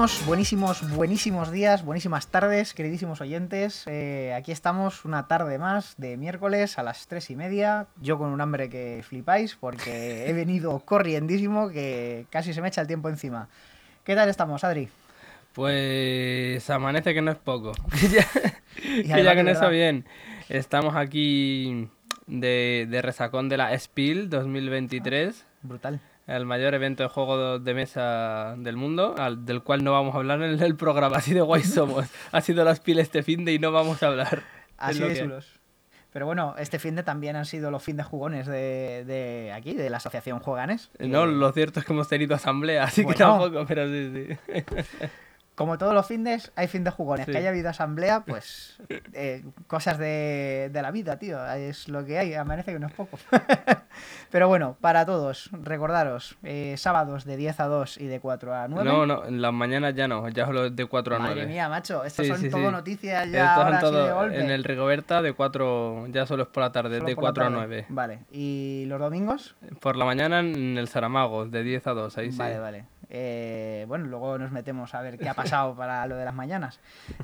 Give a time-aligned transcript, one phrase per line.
[0.00, 3.84] Buenísimos, buenísimos, buenísimos días, buenísimas tardes, queridísimos oyentes.
[3.86, 7.86] Eh, aquí estamos una tarde más de miércoles a las tres y media.
[8.00, 12.80] Yo con un hambre que flipáis porque he venido corriendísimo que casi se me echa
[12.80, 13.50] el tiempo encima.
[14.02, 14.88] ¿Qué tal estamos, Adri?
[15.52, 17.72] Pues amanece que no es poco.
[18.10, 18.26] ya,
[19.16, 20.06] que ya con eso bien.
[20.48, 21.90] Estamos aquí
[22.26, 25.44] de, de resacón de la Spiel 2023.
[25.60, 26.00] Brutal
[26.36, 30.18] el mayor evento de juego de mesa del mundo, al, del cual no vamos a
[30.18, 32.06] hablar en el programa, así de guay somos.
[32.32, 34.42] ha sido las piles este fin de y no vamos a hablar.
[34.76, 35.42] Así de
[36.12, 39.74] Pero bueno, este fin de también han sido los fin de jugones de, de aquí,
[39.74, 40.90] de la asociación Jueganes.
[40.98, 44.64] No, lo cierto es que hemos tenido asamblea, así que tampoco, pero sí, sí.
[45.60, 47.26] como todos los findes, hay fin de jugones.
[47.26, 48.80] Que haya habido asamblea, pues
[49.12, 51.44] eh, cosas de, la vida, tío.
[51.52, 53.18] Es lo que hay, amanece que no es poco.
[54.30, 58.68] Pero bueno, para todos, recordaros, eh, sábados de 10 a 2 y de 4 a
[58.68, 58.90] 9.
[58.90, 61.34] No, no, en las mañanas ya no, ya solo de 4 a 9.
[61.34, 64.40] Madre mía, macho, estas son todo noticias ya ahora todo, de golpe.
[64.40, 67.84] En el Rigoberta de 4, ya solo es por la tarde, de 4 a 9.
[67.90, 69.56] Vale, ¿y los domingos?
[69.80, 72.38] Por la mañana en el Saramago, de 10 a 2, ahí sí.
[72.38, 72.99] Vale, vale.
[73.12, 76.78] Eh, bueno, luego nos metemos a ver qué ha pasado para lo de las mañanas.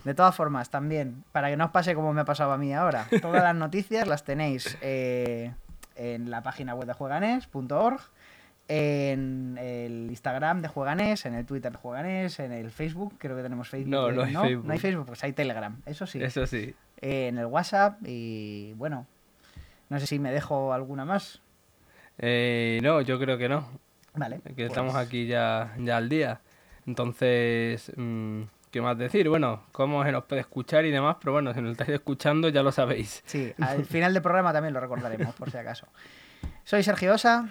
[0.05, 2.75] De todas formas, también, para que no os pase como me ha pasado a mí
[2.75, 5.53] ahora, todas las noticias las tenéis eh,
[5.95, 8.01] en la página web de jueganes.org,
[8.69, 13.45] en el Instagram de Jueganes, en el Twitter de Jueganes, en el Facebook, creo que
[13.45, 13.91] tenemos Facebook.
[13.91, 14.67] No, no hay Facebook.
[14.67, 16.21] No hay Facebook, pues hay Telegram, eso sí.
[16.21, 16.75] Eso sí.
[17.01, 19.07] Eh, en el WhatsApp y bueno,
[19.89, 21.43] no sé si me dejo alguna más.
[22.19, 23.86] no, yo creo que no.
[24.17, 24.41] Vale.
[24.57, 26.41] Que estamos pues aquí ya, ya al día.
[26.87, 29.29] Entonces, mm, ¿qué más decir?
[29.29, 32.63] Bueno, cómo se nos puede escuchar y demás, pero bueno, si nos estáis escuchando ya
[32.63, 33.23] lo sabéis.
[33.27, 35.87] Sí, al final del programa también lo recordaremos, por si acaso.
[36.65, 37.49] Soy Sergio Osa.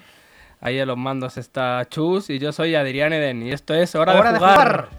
[0.62, 4.32] Ahí en los mandos está Chus y yo soy Adrián Eden y esto es Hora,
[4.32, 4.90] De jugar.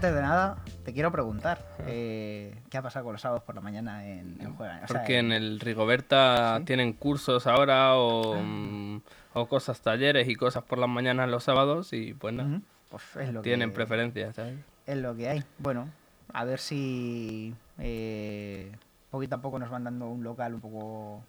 [0.00, 3.60] Antes de nada, te quiero preguntar, eh, ¿qué ha pasado con los sábados por la
[3.60, 4.80] mañana en, en Juegan?
[4.88, 8.40] Porque en el Rigoberta tienen cursos ahora o, ah.
[8.40, 9.02] mm,
[9.34, 13.02] o, cosas, talleres y cosas por las mañanas los sábados y pues nada, pues
[13.42, 14.38] tienen preferencias,
[14.86, 15.44] Es lo que hay.
[15.58, 15.86] Bueno,
[16.32, 18.72] a ver si eh,
[19.10, 21.22] poquito a poco nos van dando un local un poco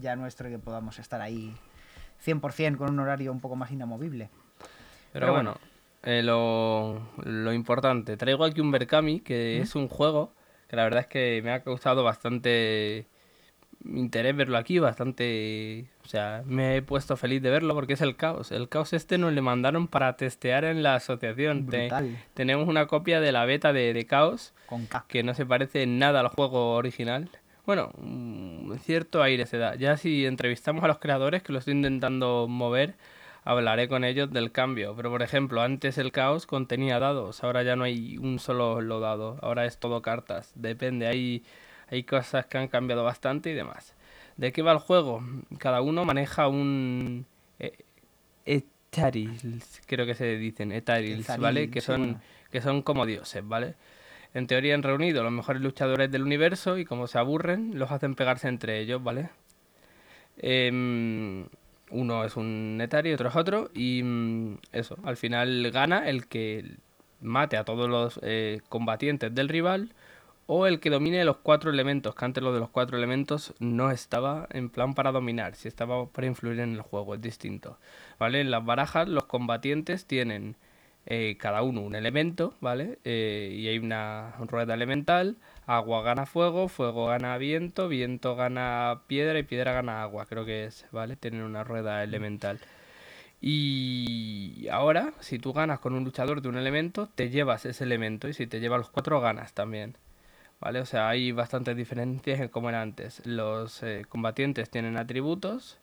[0.00, 1.54] ya nuestro y que podamos estar ahí
[2.26, 4.30] 100% con un horario un poco más inamovible.
[5.12, 5.56] Pero, bueno
[6.06, 8.16] eh, lo, lo, importante.
[8.16, 10.32] Traigo aquí un Berkami, que es un juego
[10.68, 13.06] que la verdad es que me ha causado bastante
[13.84, 15.86] interés verlo aquí, bastante...
[16.04, 18.52] O sea, me he puesto feliz de verlo porque es el caos.
[18.52, 21.68] El caos este nos le mandaron para testear en la asociación.
[22.34, 24.54] tenemos una copia de la beta de, de caos
[25.08, 27.28] que no se parece en nada al juego original.
[27.64, 29.74] Bueno, un cierto aire se da.
[29.74, 32.94] Ya si entrevistamos a los creadores, que lo estoy intentando mover,
[33.46, 34.94] hablaré con ellos del cambio.
[34.96, 39.00] Pero por ejemplo, antes el caos contenía dados, ahora ya no hay un solo lo
[39.00, 40.52] dado, ahora es todo cartas.
[40.56, 41.44] Depende, hay,
[41.88, 43.94] hay cosas que han cambiado bastante y demás.
[44.36, 45.22] ¿De qué va el juego?
[45.58, 47.24] Cada uno maneja un
[47.60, 47.72] eh,
[48.44, 51.70] Etarils, creo que se dicen Etarils, ¿vale?
[51.70, 52.20] Que son,
[52.50, 53.76] que son como dioses, ¿vale?
[54.34, 58.16] En teoría han reunido los mejores luchadores del universo y como se aburren, los hacen
[58.16, 59.30] pegarse entre ellos, ¿vale?
[60.38, 61.46] Eh,
[61.90, 66.76] uno es un Netari, otro es otro, y mm, eso, al final gana el que
[67.20, 69.92] mate a todos los eh, combatientes del rival
[70.46, 73.90] o el que domine los cuatro elementos, que antes lo de los cuatro elementos no
[73.90, 77.78] estaba en plan para dominar, si estaba para influir en el juego, es distinto.
[78.18, 78.40] ¿Vale?
[78.40, 80.56] En las barajas los combatientes tienen
[81.06, 82.98] eh, cada uno un elemento, ¿vale?
[83.04, 85.36] Eh, y hay una rueda elemental,
[85.66, 90.64] agua gana fuego, fuego gana viento, viento gana piedra y piedra gana agua, creo que
[90.64, 91.16] es, ¿vale?
[91.16, 92.60] Tienen una rueda elemental.
[93.40, 98.28] Y ahora, si tú ganas con un luchador de un elemento, te llevas ese elemento
[98.28, 99.96] y si te llevas los cuatro ganas también.
[100.60, 100.80] ¿Vale?
[100.80, 103.24] O sea, hay bastantes diferencias en cómo era antes.
[103.26, 105.78] Los eh, combatientes tienen atributos,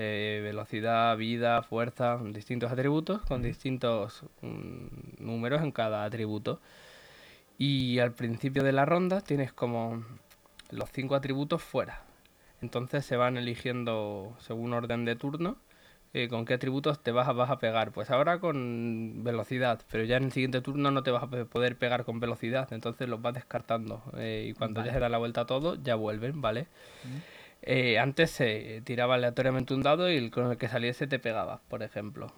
[0.00, 4.86] eh, velocidad, vida, fuerza, distintos atributos con distintos mm,
[5.18, 6.60] números en cada atributo.
[7.58, 10.04] Y al principio de la ronda tienes como
[10.70, 12.04] los cinco atributos fuera.
[12.62, 15.56] Entonces se van eligiendo según orden de turno
[16.14, 17.90] eh, con qué atributos te vas a, vas a pegar.
[17.90, 21.76] Pues ahora con velocidad, pero ya en el siguiente turno no te vas a poder
[21.76, 22.72] pegar con velocidad.
[22.72, 24.00] Entonces los vas descartando.
[24.16, 26.68] Eh, y cuando ya se da la vuelta a todo, ya vuelven, ¿vale?
[27.70, 31.82] Eh, antes se tiraba aleatoriamente un dado y con el que saliese te pegaba, por
[31.82, 32.28] ejemplo.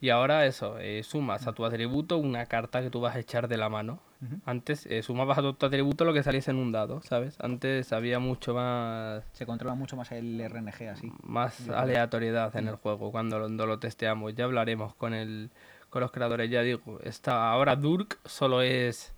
[0.00, 3.48] Y ahora eso, eh, sumas a tu atributo una carta que tú vas a echar
[3.48, 3.98] de la mano.
[4.44, 7.36] Antes eh, sumabas a tu atributo lo que saliese en un dado, ¿sabes?
[7.40, 11.12] Antes había mucho más Se controla mucho más el RNG así.
[11.24, 14.32] más aleatoriedad en el juego cuando lo, cuando lo testeamos.
[14.36, 15.50] Ya hablaremos con el
[15.90, 17.00] con los creadores, ya digo.
[17.02, 19.12] Está, ahora Durk solo es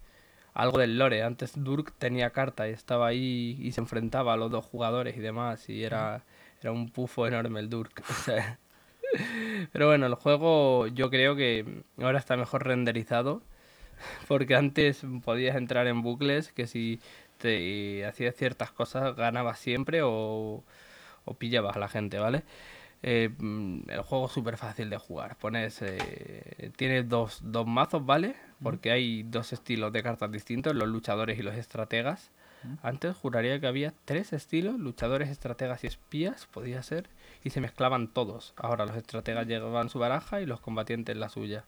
[0.55, 1.23] algo del lore.
[1.23, 5.21] Antes Durk tenía carta y estaba ahí y se enfrentaba a los dos jugadores y
[5.21, 5.69] demás.
[5.69, 6.25] Y era,
[6.61, 8.03] era un pufo enorme el Durk.
[9.73, 13.43] Pero bueno, el juego yo creo que ahora está mejor renderizado.
[14.29, 17.01] Porque antes podías entrar en bucles que si
[17.39, 20.65] te hacías ciertas cosas ganabas siempre o,
[21.25, 22.45] o pillabas a la gente, ¿vale?
[23.03, 25.37] Eh, mm, el juego es súper fácil de jugar.
[25.37, 28.35] Pones, eh, tienes dos, dos mazos, ¿vale?
[28.63, 32.31] Porque hay dos estilos de cartas distintos, los luchadores y los estrategas.
[32.83, 37.09] Antes juraría que había tres estilos, luchadores, estrategas y espías, podía ser,
[37.45, 38.53] y se mezclaban todos.
[38.57, 41.65] Ahora los estrategas llevaban su baraja y los combatientes la suya.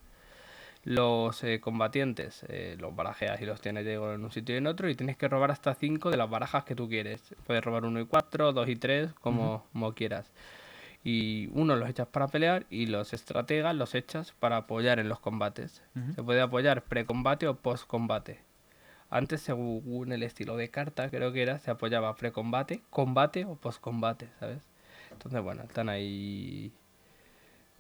[0.82, 4.66] Los eh, combatientes eh, los barajeas y los tienes digo, en un sitio y en
[4.66, 7.34] otro y tienes que robar hasta 5 de las barajas que tú quieres.
[7.46, 10.32] Puedes robar 1 y 4, 2 y 3, como, como quieras.
[11.02, 15.18] Y uno los echas para pelear y los estrategas los echas para apoyar en los
[15.18, 15.82] combates.
[16.14, 18.40] Se puede apoyar pre-combate o post-combate.
[19.08, 24.28] Antes, según el estilo de carta, creo que era, se apoyaba pre-combate, combate o post-combate,
[24.38, 24.62] ¿sabes?
[25.10, 26.72] Entonces, bueno, están ahí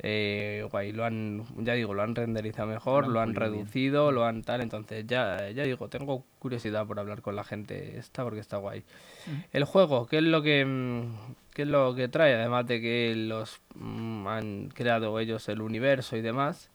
[0.02, 3.40] eh, guay, lo han, ya digo, lo han renderizado mejor, Lo han bien.
[3.40, 7.98] reducido, lo han tal, entonces ya, ya digo, tengo curiosidad por hablar con la gente
[7.98, 8.82] esta porque está guay.
[9.52, 12.34] El juego, ¿qué es lo que mm, qué es lo que trae?
[12.34, 16.70] Además de que los mm, han creado ellos el universo y demás.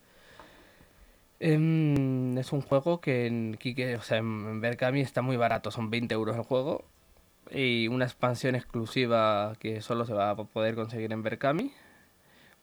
[1.40, 5.72] Em, es un juego que en Kike, o sea, en en Berkami está muy barato,
[5.72, 6.86] son 20 euros el juego.
[7.52, 11.72] Y una expansión exclusiva que solo se va a poder conseguir en Berkami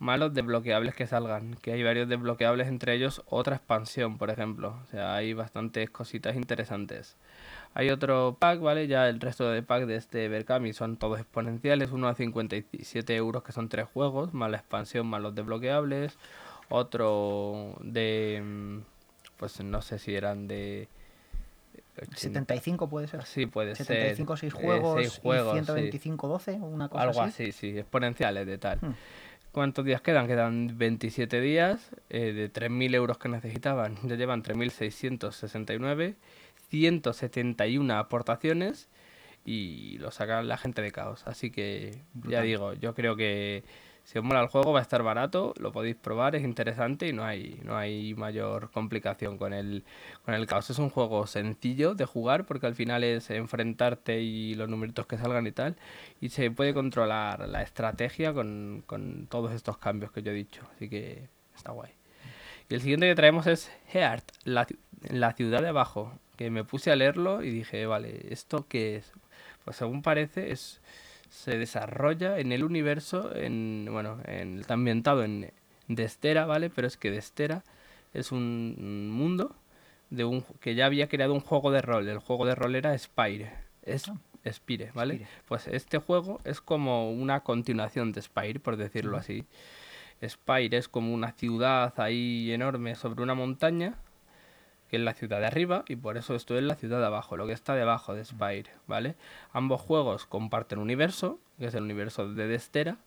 [0.03, 4.75] más los desbloqueables que salgan, que hay varios desbloqueables, entre ellos otra expansión, por ejemplo.
[4.83, 7.17] O sea, hay bastantes cositas interesantes.
[7.73, 8.89] Hay otro pack, ¿vale?
[8.89, 13.45] Ya el resto de pack de este Berkami son todos exponenciales, uno a 57 euros
[13.45, 16.19] que son tres juegos, más la expansión, más los desbloqueables.
[16.69, 18.43] Otro de...
[18.45, 18.79] mm,
[19.37, 20.89] Pues no sé si eran de...
[22.17, 23.25] 75 puede ser.
[23.25, 24.51] Sí, puede 75 ser.
[24.51, 25.65] 6 eh, juegos, seis juegos, y sí.
[25.65, 27.45] 125 12 o una cosa Algo así.
[27.45, 28.79] así, sí, exponenciales de tal.
[28.81, 28.95] Hmm.
[29.53, 30.27] ¿Cuántos días quedan?
[30.27, 33.99] Quedan 27 días eh, de 3.000 euros que necesitaban.
[34.03, 36.15] Ya llevan 3.669,
[36.71, 38.89] 171 aportaciones
[39.45, 41.27] y lo sacan la gente de caos.
[41.27, 43.63] Así que ya digo, yo creo que
[44.05, 47.13] si os mola el juego va a estar barato, lo podéis probar, es interesante y
[47.13, 49.85] no hay, no hay mayor complicación con el,
[50.25, 50.69] con el caos.
[50.71, 55.19] Es un juego sencillo de jugar porque al final es enfrentarte y los numeritos que
[55.19, 55.77] salgan y tal.
[56.21, 60.63] Y se puede controlar la estrategia con, con todos estos cambios que yo he dicho.
[60.75, 61.93] Así que está guay.
[62.69, 64.67] Y el siguiente que traemos es Heart, la,
[65.09, 66.13] la ciudad de abajo.
[66.37, 69.13] Que me puse a leerlo y dije, vale, ¿esto qué es?
[69.65, 70.81] Pues según parece es
[71.33, 75.51] se desarrolla en el universo, en, bueno, en, está ambientado en
[75.89, 76.71] Destera, ¿vale?
[76.71, 77.65] Pero es que Destera
[78.13, 79.57] es un un mundo
[80.11, 82.07] de un que ya había creado un juego de rol.
[82.09, 83.51] El juego de rol era Spire.
[83.83, 84.17] Es Ah.
[84.51, 85.15] Spire, ¿vale?
[85.15, 85.31] Spire.
[85.47, 89.47] Pues este juego es como una continuación de Spire, por decirlo así.
[90.23, 93.95] Spire es como una ciudad ahí enorme sobre una montaña,
[94.93, 97.39] que es la ciudad de arriba, y por eso esto es la ciudad de abajo,
[97.39, 99.15] lo que está debajo de Spire, ¿vale?
[99.55, 102.99] Ambos juegos comparten universo, que es el universo de Destera,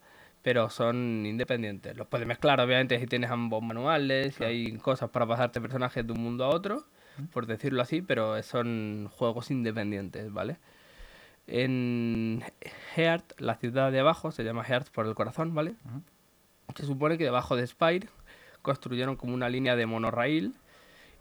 [0.41, 1.95] pero son independientes.
[1.95, 6.11] Los puedes mezclar, obviamente, si tienes ambos manuales, y hay cosas para pasarte personajes de
[6.11, 6.87] un mundo a otro,
[7.31, 10.57] por decirlo así, pero son juegos independientes, ¿vale?
[11.45, 12.43] En
[12.95, 15.75] Heart, la ciudad de abajo, se llama Heart por el corazón, ¿vale?
[16.75, 18.09] Se supone que debajo de Spire
[18.63, 20.55] construyeron como una línea de monorraíl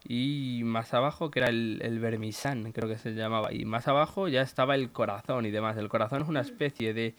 [0.07, 4.29] y más abajo, que era el, el Vermisan, creo que se llamaba, y más abajo
[4.29, 5.77] ya estaba el corazón y demás.
[5.79, 7.15] El corazón es una especie de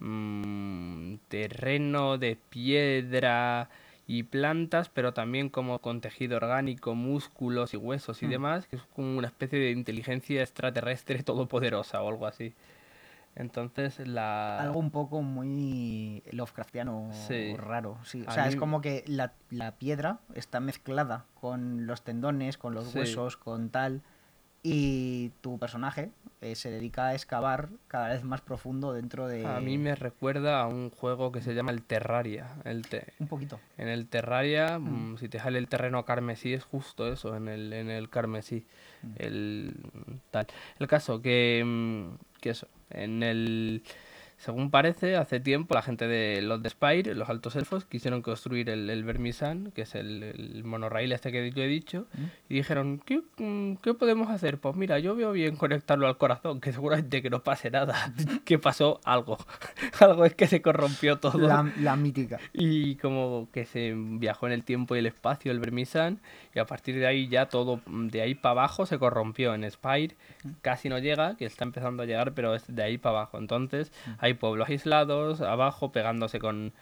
[0.00, 3.70] mm, terreno de piedra
[4.06, 8.30] y plantas, pero también como con tejido orgánico, músculos y huesos y Hmm.
[8.30, 12.54] demás, que es como una especie de inteligencia extraterrestre todopoderosa o algo así.
[13.38, 14.58] Entonces la...
[14.60, 17.54] Algo un poco muy Lovecraftiano Sí.
[17.56, 17.96] raro.
[18.04, 18.24] Sí.
[18.26, 22.88] O sea, es como que la, la piedra está mezclada con los tendones, con los
[22.88, 22.98] Sí.
[22.98, 24.02] huesos, con tal.
[24.62, 29.46] Y tu personaje eh, se dedica a excavar cada vez más profundo dentro de.
[29.46, 32.48] A mí me recuerda a un juego que se llama el Terraria.
[32.64, 33.60] El te- Un poquito.
[33.76, 37.72] En el Terraria, mm, si te sale el terreno carmesí, es justo eso, en el,
[37.72, 38.66] en el carmesí.
[39.02, 39.12] Mm.
[39.16, 39.76] El,
[40.32, 40.48] tal.
[40.80, 43.82] el caso que, mm, que eso, en el
[44.38, 48.70] Según parece, hace tiempo la gente de los de Spire, los altos elfos, quisieron construir
[48.70, 52.24] el, el Vermisan, que es el, el monorraíl este que yo he dicho, ¿Mm?
[52.48, 54.58] y dijeron, ¿Qué, mm, ¿qué podemos hacer?
[54.58, 58.12] Pues mira, yo veo bien conectarlo al corazón, que seguramente que no pase nada.
[58.44, 59.38] que pasó algo.
[60.00, 61.46] algo es que se corrompió todo.
[61.46, 62.38] La, la mítica.
[62.52, 66.20] Y como que se viajó en el tiempo y el espacio el Vermisan,
[66.54, 69.54] y a partir de ahí ya todo, mm, de ahí para abajo se corrompió.
[69.54, 70.16] En Spire
[70.62, 73.38] casi no llega, que está empezando a llegar, pero es de ahí para abajo.
[73.38, 76.72] Entonces hay pueblos aislados, abajo, pegándose con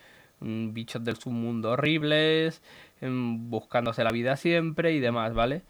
[0.41, 2.63] mm, bichos del submundo horribles,
[3.01, 5.63] em, buscándose la vida siempre y demás, ¿vale?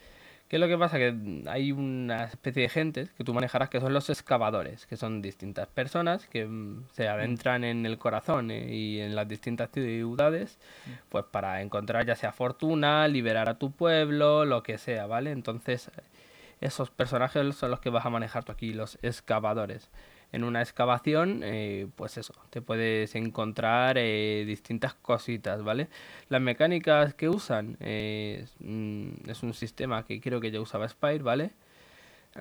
[0.48, 0.98] ¿Qué es lo que pasa?
[0.98, 4.96] Que mm, hay una especie de gentes que tú manejarás que son los excavadores, que
[4.96, 9.70] son distintas personas que mm, se adentran en el corazón eh, y en las distintas
[9.72, 10.58] ciudades,
[11.08, 15.32] pues para encontrar ya sea fortuna, liberar a tu pueblo, lo que sea, ¿vale?
[15.32, 15.90] Entonces,
[16.60, 19.90] esos personajes son los que vas a manejar tú aquí, los excavadores.
[20.32, 25.88] En una excavación, eh, pues eso, te puedes encontrar eh, distintas cositas, ¿vale?
[26.28, 30.88] Las mecánicas que usan eh, es, mm, es un sistema que creo que ya usaba
[30.88, 31.52] Spire, ¿vale?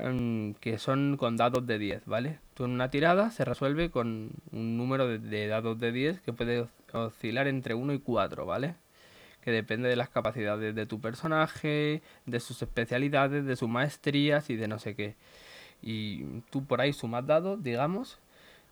[0.01, 2.39] Mm, que son con dados de 10, ¿vale?
[2.53, 6.33] Tú en una tirada se resuelve con un número de, de dados de 10 que
[6.33, 8.75] puede os- oscilar entre 1 y 4, ¿vale?
[9.41, 14.55] Que depende de las capacidades de tu personaje, de sus especialidades, de sus maestrías y
[14.57, 15.15] de no sé qué.
[15.81, 18.19] Y tú por ahí sumas dados, digamos,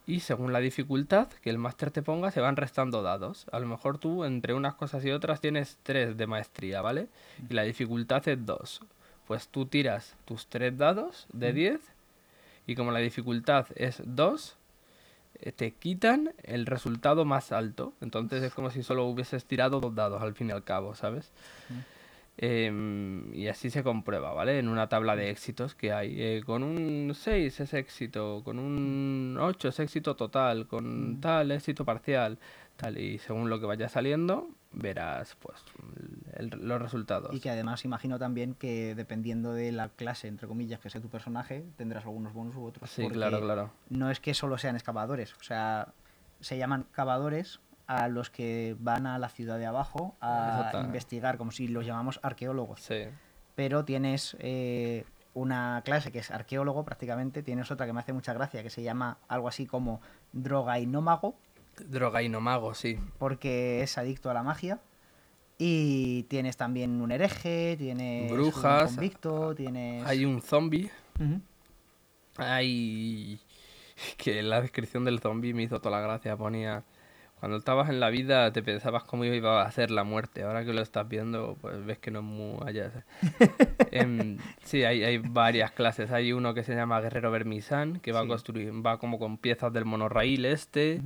[0.05, 3.45] y según la dificultad que el máster te ponga, se van restando dados.
[3.51, 7.07] A lo mejor tú entre unas cosas y otras tienes 3 de maestría, ¿vale?
[7.50, 8.81] Y la dificultad es 2.
[9.27, 11.79] Pues tú tiras tus 3 dados de 10
[12.67, 14.57] y como la dificultad es 2,
[15.39, 17.93] eh, te quitan el resultado más alto.
[18.01, 21.31] Entonces es como si solo hubieses tirado dos dados al fin y al cabo, ¿sabes?
[22.37, 24.57] Em, y así se comprueba, ¿vale?
[24.57, 26.15] En una tabla de éxitos que hay.
[26.19, 31.85] Eh, con un 6 es éxito, con un 8 es éxito total, con tal éxito
[31.85, 32.39] parcial,
[32.75, 32.97] tal.
[32.97, 35.57] Y según lo que vaya saliendo, verás pues
[36.37, 37.35] el- los resultados.
[37.35, 41.09] Y que además imagino también que dependiendo de la clase, entre comillas, que sea tu
[41.09, 42.89] personaje, tendrás algunos bonus u otros.
[42.89, 43.71] Sí, claro, claro.
[43.89, 45.93] No es que solo sean excavadores, o sea,
[46.39, 47.59] se llaman cavadores
[47.97, 50.81] a los que van a la ciudad de abajo a Exacto.
[50.81, 52.81] investigar, como si los llamamos arqueólogos.
[52.81, 53.05] Sí.
[53.55, 58.33] Pero tienes eh, una clase que es arqueólogo prácticamente, tienes otra que me hace mucha
[58.33, 61.35] gracia, que se llama algo así como drogainómago,
[61.88, 63.00] Droga y no mago, sí.
[63.17, 64.79] porque es adicto a la magia.
[65.57, 70.05] Y tienes también un hereje, tienes Brujas, un convicto, tienes...
[70.05, 70.91] Hay un zombie.
[72.38, 73.39] Hay.
[74.17, 76.35] Que la descripción del zombie me hizo toda la gracia.
[76.35, 76.83] Ponía.
[77.43, 80.43] Cuando estabas en la vida te pensabas cómo iba a ser la muerte.
[80.43, 82.89] Ahora que lo estás viendo, pues ves que no es muy allá.
[83.91, 86.09] Em, sí, hay, hay varias clases.
[86.12, 88.29] Hay uno que se llama Guerrero Vermisan, que va a Sí.
[88.29, 91.01] construir, va como con piezas del monorraíl este.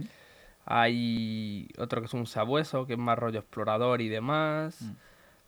[0.65, 4.79] Hay otro que es un sabueso, que es más rollo explorador y demás.
[4.83, 4.91] Mm.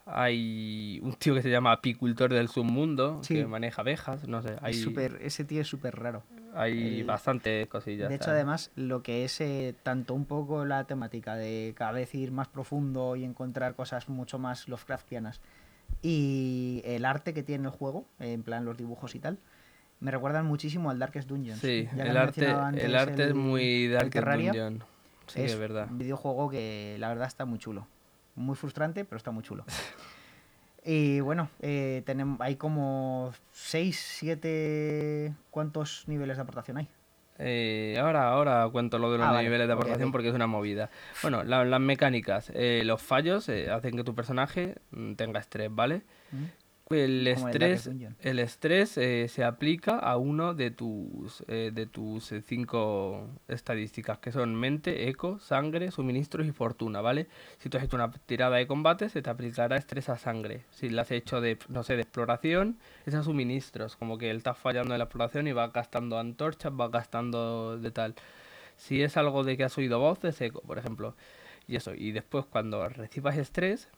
[0.07, 3.35] Hay un tío que se llama apicultor del submundo, Sí.
[3.35, 4.55] que maneja abejas, no sé.
[4.61, 4.87] Hay, Es
[5.21, 6.23] ese tío es súper raro.
[6.55, 8.09] Hay el- bastantes cosillas.
[8.09, 8.37] De hecho, ¿sabes?
[8.37, 12.47] además, lo que es eh, tanto un poco la temática de cada vez ir más
[12.47, 15.41] profundo y encontrar cosas mucho más Lovecraftianas
[16.01, 19.37] y el arte que tiene el juego, en plan los dibujos y tal,
[19.99, 21.59] me recuerdan muchísimo al Darkest Dungeons.
[21.59, 24.83] Sí, el arte, el arte es muy el Dark Terraria, Dungeon.
[25.27, 25.87] Sí, es es verdad.
[25.89, 27.87] un videojuego que la verdad está muy chulo.
[28.35, 29.65] Muy frustrante, pero está muy chulo.
[30.85, 35.33] Y bueno, eh, tenemos, hay como 6, 7...
[35.51, 36.87] ¿Cuántos niveles de aportación hay?
[37.41, 40.47] Eh, ahora, ahora cuento lo de los Ah, vale, niveles de aportación porque es una
[40.47, 40.89] movida.
[41.21, 42.51] Bueno, la- las mecánicas.
[42.53, 46.01] eh, los fallos eh, hacen que tu personaje mm, tenga estrés, ¿vale?
[46.31, 46.43] ¿Mm?
[46.89, 47.87] El estrés,
[48.21, 54.17] el estrés eh, se aplica a uno de tus, eh, de tus eh, cinco estadísticas,
[54.17, 57.27] que son mente, eco, sangre, suministros y fortuna, ¿vale?
[57.59, 60.65] Si tú has hecho una tirada de combate, se te aplicará estrés a sangre.
[60.71, 64.37] Si la has hecho de, no sé, de exploración, es a suministros, como que él
[64.37, 68.15] está fallando en la exploración y va gastando antorchas, va gastando de tal.
[68.77, 71.15] Si es algo de que has oído voces, eco, por ejemplo.
[71.67, 73.89] Y eso, y después cuando recibas estrés,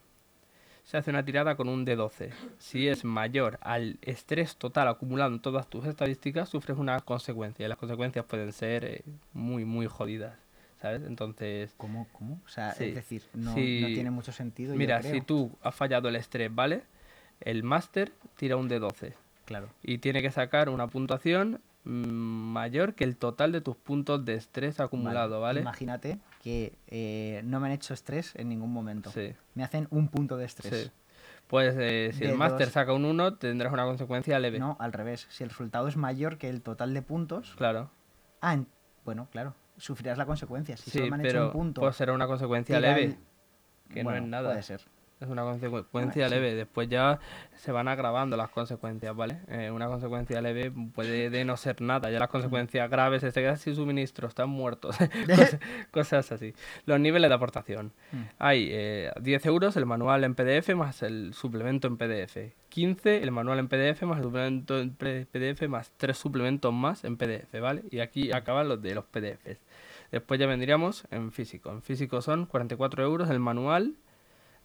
[0.83, 2.31] se hace una tirada con un D12.
[2.57, 7.65] Si es mayor al estrés total acumulado en todas tus estadísticas, sufres una consecuencia.
[7.65, 10.35] Y las consecuencias pueden ser eh, muy, muy jodidas.
[10.81, 11.03] ¿Sabes?
[11.03, 12.07] Entonces, ¿Cómo?
[12.11, 12.41] ¿Cómo?
[12.43, 12.85] O sea, Sí.
[12.85, 14.73] es decir, no, tiene mucho sentido.
[14.73, 16.81] yo mira, si tú has fallado el estrés, ¿vale?
[17.39, 19.13] El máster tira un D12.
[19.45, 19.69] Claro.
[19.83, 24.79] Y tiene que sacar una puntuación mayor que el total de tus puntos de estrés
[24.79, 25.61] acumulado, ¿vale?
[25.61, 29.09] Imagínate que eh, no me han hecho estrés en ningún momento.
[29.11, 29.33] Sí.
[29.55, 30.83] Me hacen un punto de estrés.
[30.85, 30.91] Sí.
[31.47, 34.59] Pues eh, si De el máster dos- saca un 1, tendrás una consecuencia leve.
[34.59, 35.27] No, al revés.
[35.29, 37.53] Si el resultado es mayor que el total de puntos.
[37.57, 37.89] Claro.
[38.39, 38.67] Ah, en-
[39.03, 39.55] bueno, claro.
[39.77, 40.77] sufrirás la consecuencia.
[40.77, 41.81] Si sí, solo me han hecho un punto.
[41.81, 43.17] pues será una consecuencia leve, el-
[43.93, 44.49] que Bueno, no es nada.
[44.51, 44.81] Puede ser.
[45.21, 46.33] Es una consecuencia sí.
[46.33, 46.55] leve.
[46.55, 47.19] Después ya
[47.55, 49.37] se van agravando las consecuencias, ¿vale?
[49.49, 52.09] Eh, una consecuencia leve puede de no ser nada.
[52.09, 54.97] Ya las consecuencias graves es te quedas sin suministro, están muertos.
[55.27, 55.59] cosas,
[55.91, 56.55] cosas así.
[56.85, 57.91] Los niveles de aportación.
[58.11, 58.21] Mm.
[58.39, 62.55] Hay eh, 10 euros el manual en PDF más el suplemento en PDF.
[62.69, 67.17] 15 el manual en PDF más el suplemento en PDF más 3 suplementos más en
[67.17, 67.83] PDF, ¿vale?
[67.91, 69.59] Y aquí acaban los de los PDFs.
[70.11, 71.69] Después ya vendríamos en físico.
[71.71, 73.95] En físico son 44 euros el manual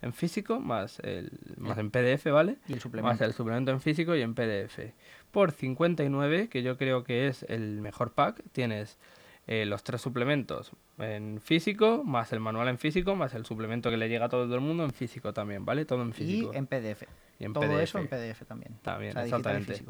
[0.03, 2.59] en físico más el más en PDF, ¿vale?
[2.69, 3.25] Y el Más suplemento.
[3.25, 4.79] el suplemento en físico y en PDF.
[5.31, 8.99] Por 59, que yo creo que es el mejor pack, tienes
[9.47, 13.97] eh, los tres suplementos en físico, más el manual en físico, más el suplemento que
[13.97, 15.85] le llega a todo el mundo en físico también, ¿vale?
[15.85, 16.53] Todo en Y físico.
[16.55, 17.03] en PDF.
[17.39, 17.81] Y en Todo PDF.
[17.83, 18.77] eso en PDF también.
[18.83, 19.83] También, O sea, y exactamente.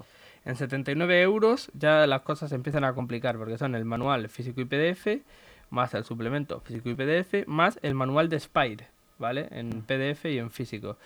[0.44, 4.60] En 79 euros ya las cosas se empiezan a complicar porque son el manual físico
[4.60, 5.22] y PDF,
[5.70, 9.48] más el suplemento físico y PDF, más el manual de Spire, ¿vale?
[9.50, 10.98] En PDF y en físico.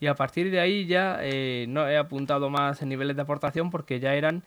[0.00, 3.70] Y a partir de ahí ya eh, no he apuntado más en niveles de aportación
[3.70, 4.42] porque ya eran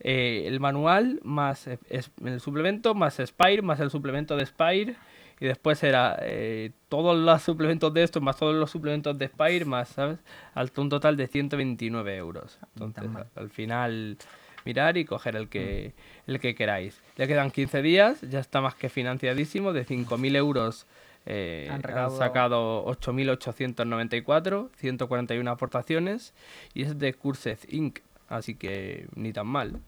[0.00, 4.96] eh, el manual más es- el suplemento más Spire más el suplemento de Spire.
[5.40, 9.64] Y después era eh, todos los suplementos de estos más todos los suplementos de Spire
[9.64, 10.18] más, ¿sabes?
[10.54, 12.60] Hasta un total de 129 euros.
[12.74, 13.26] Entonces, mal.
[13.34, 14.16] al final
[14.64, 15.94] mirar y coger el que,
[16.28, 17.02] el que queráis.
[17.16, 20.86] Ya quedan 15 días, ya está más que financiadísimo, de 5.000 euros
[21.26, 26.34] eh, Han han, sacado 8.894, 141 aportaciones
[26.74, 29.80] y es de Cursed Inc., así que ni tan mal.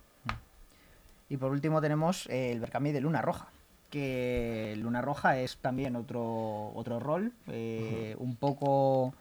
[1.28, 3.48] Y por último tenemos eh, el Berkami de Luna Roja.
[3.90, 7.32] Que Luna Roja es también otro, otro rol.
[7.48, 9.14] eh, Un poco,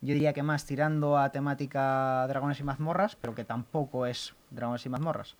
[0.00, 4.86] yo diría que más tirando a temática dragones y mazmorras, pero que tampoco es dragones
[4.86, 5.36] y mazmorras.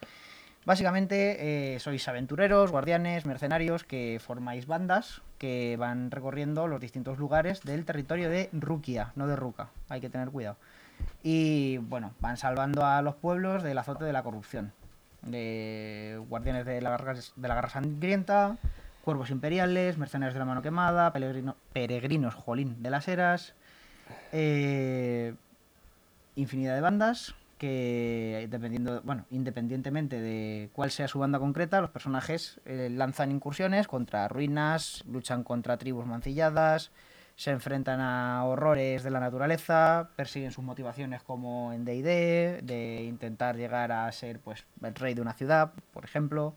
[0.67, 7.63] Básicamente eh, sois aventureros, guardianes, mercenarios que formáis bandas que van recorriendo los distintos lugares
[7.63, 9.71] del territorio de Rukia, no de Ruka.
[9.89, 10.57] Hay que tener cuidado.
[11.23, 14.73] Y bueno, van salvando a los pueblos del azote de la corrupción.
[15.23, 18.59] De guardianes de la, garra, de la sangrienta,
[19.03, 23.55] cuervos imperiales, mercenarios de la mano quemada, peregrino- peregrinos, jolín, de las eras.
[24.33, 25.35] eh,
[26.37, 32.59] infinidad de bandas que dependiendo, bueno, independientemente de cuál sea su banda concreta, los personajes
[32.65, 36.91] eh, lanzan incursiones contra ruinas, luchan contra tribus mancilladas,
[37.37, 43.57] se enfrentan a horrores de la naturaleza, persiguen sus motivaciones como en D&D, de intentar
[43.57, 46.55] llegar a ser pues el rey de una ciudad, por ejemplo.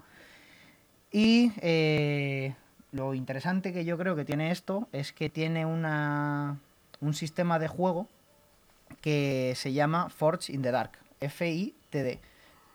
[1.12, 2.56] Y eh,
[2.94, 6.60] lo interesante que yo creo que tiene esto es que tiene una,
[7.02, 8.08] un sistema de juego
[9.04, 12.20] que se llama Forge in the Dark, F-I-T-D,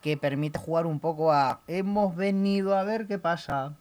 [0.03, 3.75] que permite jugar un poco a hemos venido a ver qué pasa.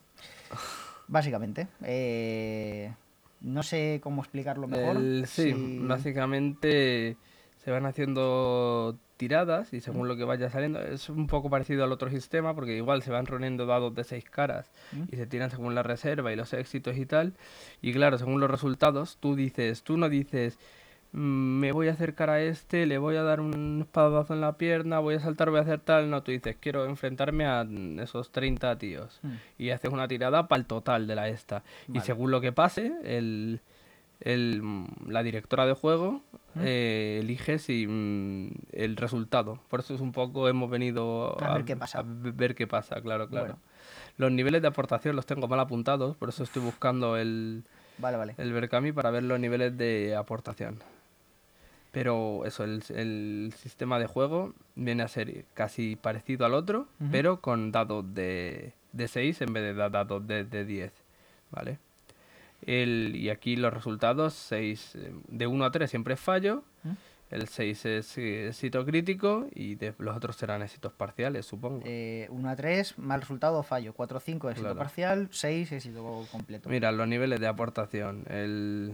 [1.07, 1.67] Básicamente.
[1.83, 2.93] eh,
[3.41, 4.97] no sé cómo explicarlo mejor.
[4.97, 7.17] El- sí, si- básicamente
[7.63, 11.91] se van haciendo tiradas y según lo que vaya saliendo es un poco parecido al
[11.91, 14.71] otro sistema porque igual se van reuniendo dados de seis caras
[15.11, 17.33] y se tiran según la reserva y los éxitos y tal
[17.81, 20.59] y claro según los resultados tú dices tú no dices "Mm,
[21.13, 24.99] me voy a acercar a este le voy a dar un espadazo en la pierna
[24.99, 28.31] voy a saltar voy a hacer tal no tú dices quiero enfrentarme a mm, esos
[28.31, 29.31] 30 tíos Mm.
[29.57, 31.63] y haces una tirada para el total de la esta.
[31.93, 33.61] Y según lo que pase, el,
[34.19, 36.21] el, mm, la directora de juego
[36.55, 36.59] ¿Mm?
[36.63, 39.59] eh, elige si, mm, el resultado.
[39.69, 41.99] Por eso es un poco, hemos venido A ver qué pasa.
[41.99, 43.45] a v- ver qué pasa, claro, claro.
[43.47, 43.59] Bueno.
[44.17, 47.63] Los niveles de aportación los tengo mal apuntados, por eso estoy buscando el,
[47.99, 48.35] Vale, vale.
[48.37, 50.79] el Berkami para ver los niveles de aportación.
[51.99, 57.09] Pero eso, el, el sistema de juego viene a ser casi parecido al otro, Ujú.
[57.11, 60.91] pero con dados de, de 6 en vez de da- dados de, de 10.
[61.49, 61.79] ¿Vale?
[62.65, 66.89] El, y aquí los resultados, 6, de 1 a 3 siempre es fallo, ¿Mm?
[67.31, 71.81] el 6 es eh, éxito crítico y de- los otros serán éxitos parciales, supongo.
[71.85, 73.93] Eh, 1 a 3, mal resultado, fallo.
[73.93, 74.77] 4 a 5, éxito Claro.
[74.77, 75.29] parcial.
[75.31, 76.69] 6, éxito completo.
[76.69, 78.23] Mira, los niveles de aportación.
[78.29, 78.93] El,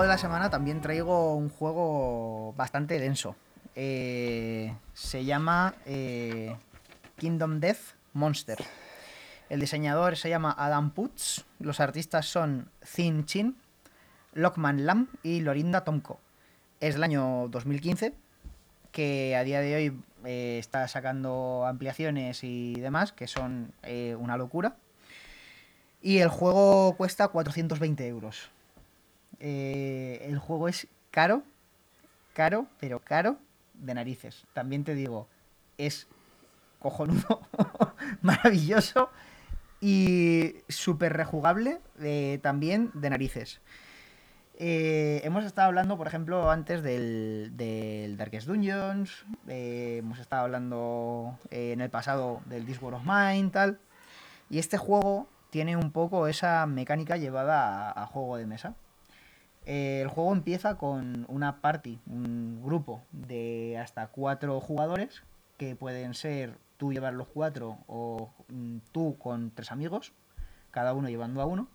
[0.02, 3.36] De la semana también traigo un juego bastante denso.
[3.74, 6.56] Eh, se llama eh,
[7.16, 8.58] Kingdom Death Monster.
[9.48, 11.44] El diseñador se llama Adam Putz.
[11.58, 13.56] Los artistas son Thin Chin,
[14.34, 16.20] Lockman Lam y Lorinda Tomko.
[16.80, 18.14] Es el año 2015,
[18.92, 23.72] que a día de hoy eh, está sacando ampliaciones y demás, que son
[24.18, 24.76] una locura.
[26.02, 28.50] Y el juego cuesta 420 euros.
[29.40, 31.42] El juego es caro,
[32.34, 33.38] caro, pero caro
[33.74, 34.44] de narices.
[34.52, 35.28] También te digo,
[35.76, 36.06] es
[36.78, 37.40] cojonudo,
[38.22, 39.10] maravilloso
[39.80, 43.60] y súper rejugable eh, también de narices.
[44.60, 51.38] Eh, hemos estado hablando, por ejemplo, antes del, del Darkest Dungeons, eh, hemos estado hablando
[51.50, 53.78] en el pasado del This War of Mine, tal.
[54.50, 58.74] Y este juego tiene un poco esa mecánica llevada a juego de mesa.
[59.68, 65.22] Eh, el juego empieza con una party, un grupo de hasta cuatro jugadores,
[65.58, 70.14] que pueden ser tú llevar los cuatro o mm, tú con tres amigos,
[70.70, 71.68] cada uno llevando a uno,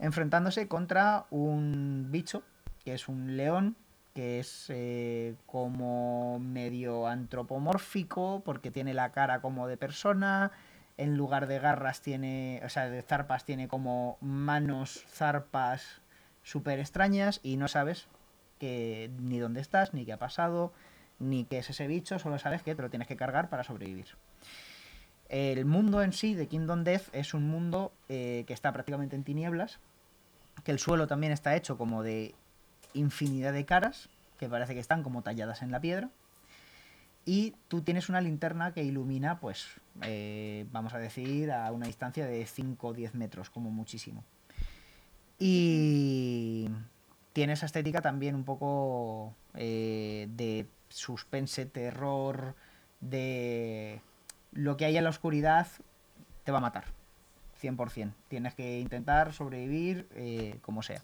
[0.00, 2.42] enfrentándose contra un bicho,
[2.84, 3.76] que es un león,
[4.14, 10.50] que es eh, como medio antropomórfico, porque tiene la cara como de persona,
[10.96, 16.01] en lugar de garras tiene, o sea, de zarpas tiene como manos, zarpas
[16.42, 18.06] súper extrañas y no sabes
[18.58, 20.72] que, ni dónde estás, ni qué ha pasado,
[21.18, 24.06] ni qué es ese bicho, solo sabes que te lo tienes que cargar para sobrevivir.
[25.28, 29.24] El mundo en sí de Kingdom Death es un mundo eh, que está prácticamente en
[29.24, 29.78] tinieblas,
[30.64, 32.34] que el suelo también está hecho como de
[32.92, 36.10] infinidad de caras, que parece que están como talladas en la piedra,
[37.24, 39.68] y tú tienes una linterna que ilumina, pues,
[40.02, 44.24] eh, vamos a decir, a una distancia de 5 o 10 metros, como muchísimo.
[45.44, 46.68] Y
[47.32, 52.54] tiene esa estética también un poco eh, de suspense, terror,
[53.00, 54.00] de
[54.52, 55.66] lo que hay en la oscuridad
[56.44, 56.84] te va a matar.
[57.60, 58.12] 100%.
[58.28, 61.02] Tienes que intentar sobrevivir eh, como sea.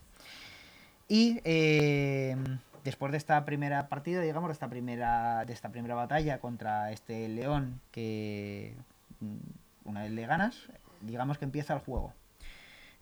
[1.08, 2.36] Y eh,
[2.84, 7.28] después de esta primera partida, digamos, de esta primera, de esta primera batalla contra este
[7.28, 8.76] león que
[9.18, 10.68] mm, una vez le ganas,
[11.00, 12.12] digamos que empieza el juego.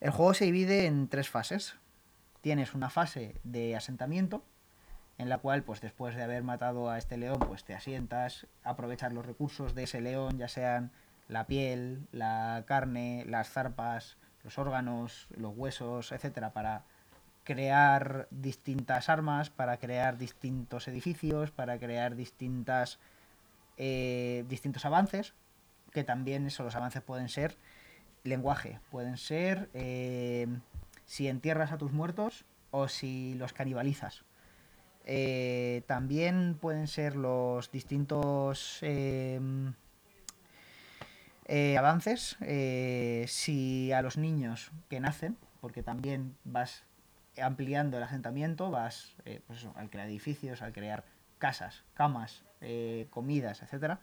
[0.00, 1.76] El juego se divide en tres fases.
[2.40, 4.44] Tienes una fase de asentamiento,
[5.18, 9.12] en la cual, pues después de haber matado a este león, pues te asientas, aprovechas
[9.12, 10.92] los recursos de ese león, ya sean
[11.28, 16.84] la piel, la carne, las zarpas, los órganos, los huesos, etcétera, para
[17.42, 22.98] crear distintas armas, para crear distintos edificios, para crear distintas
[23.78, 25.34] eh, distintos avances,
[25.92, 27.56] que también esos los avances pueden ser
[28.26, 28.80] lenguaje.
[28.90, 30.46] Pueden ser eh,
[31.04, 34.24] si entierras a tus muertos o si los canibalizas.
[35.04, 39.38] Eh, también pueden ser los distintos eh,
[41.78, 42.36] avances
[43.28, 46.82] si a los niños que nacen, porque también vas
[47.40, 49.14] ampliando el asentamiento, vas
[49.46, 51.04] pues al crear edificios, al crear
[51.38, 52.42] casas, camas,
[53.10, 54.00] comidas, etcétera,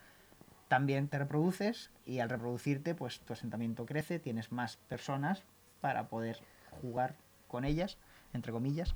[0.74, 5.44] también te reproduces y al reproducirte, pues tu asentamiento crece, tienes más personas
[5.82, 6.40] para poder
[6.82, 7.14] jugar
[7.48, 8.00] con ellas,
[8.34, 8.96] entre comillas,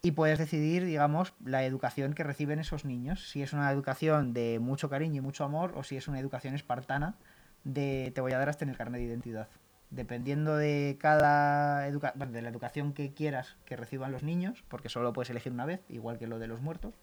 [0.00, 4.60] y puedes decidir, digamos, la educación que reciben esos niños, si es una educación de
[4.60, 7.16] mucho cariño y mucho amor o si es una educación espartana
[7.64, 9.48] de te voy a dar hasta en el carnet de identidad.
[9.90, 15.12] Dependiendo de cada educa de la educación que quieras que reciban los niños, porque solo
[15.12, 16.94] puedes elegir una vez, igual que lo de los muertos,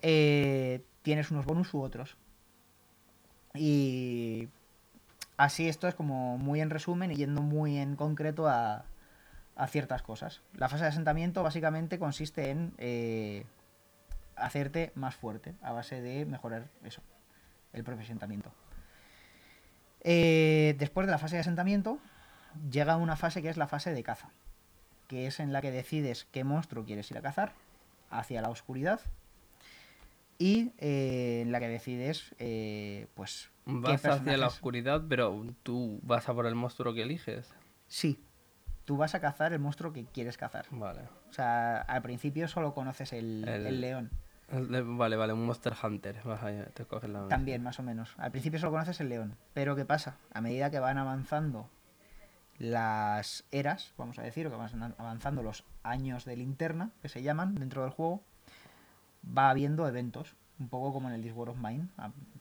[0.00, 2.16] eh, tienes unos bonus u otros.
[3.54, 4.48] Y
[5.36, 8.84] así esto es como muy en resumen y yendo muy en concreto a,
[9.68, 10.42] ciertas cosas.
[10.56, 13.46] La fase de asentamiento básicamente consiste en eh,
[14.34, 17.02] hacerte más fuerte a base de mejorar eso,
[17.72, 18.52] el propio asentamiento.
[20.00, 21.98] Eh, después de la fase de asentamiento
[22.68, 24.30] llega una fase que es la fase de caza,
[25.06, 27.52] que es en la que decides qué monstruo quieres ir a cazar
[28.10, 29.00] hacia la oscuridad
[30.38, 33.50] y eh, en la que decides, eh, pues...
[33.66, 37.52] qué Vas hacia la oscuridad, pero tú vas a por el monstruo que eliges.
[37.86, 38.22] Sí,
[38.84, 40.66] tú vas a cazar el monstruo que quieres cazar.
[40.70, 41.02] Vale.
[41.30, 44.10] O sea, al principio solo conoces el, El- el león.
[44.50, 46.20] Vale, vale, un Monster Hunter.
[46.74, 47.26] Te coges la...
[47.28, 48.14] También, más o menos.
[48.18, 49.36] Al principio solo conoces el león.
[49.54, 50.18] Pero ¿qué pasa?
[50.34, 51.70] A medida que van avanzando
[52.58, 57.22] las eras, vamos a decir, o que van avanzando los años de linterna, que se
[57.22, 58.22] llaman dentro del juego,
[59.26, 60.34] va habiendo eventos.
[60.58, 61.88] Un poco como en el War of Mine.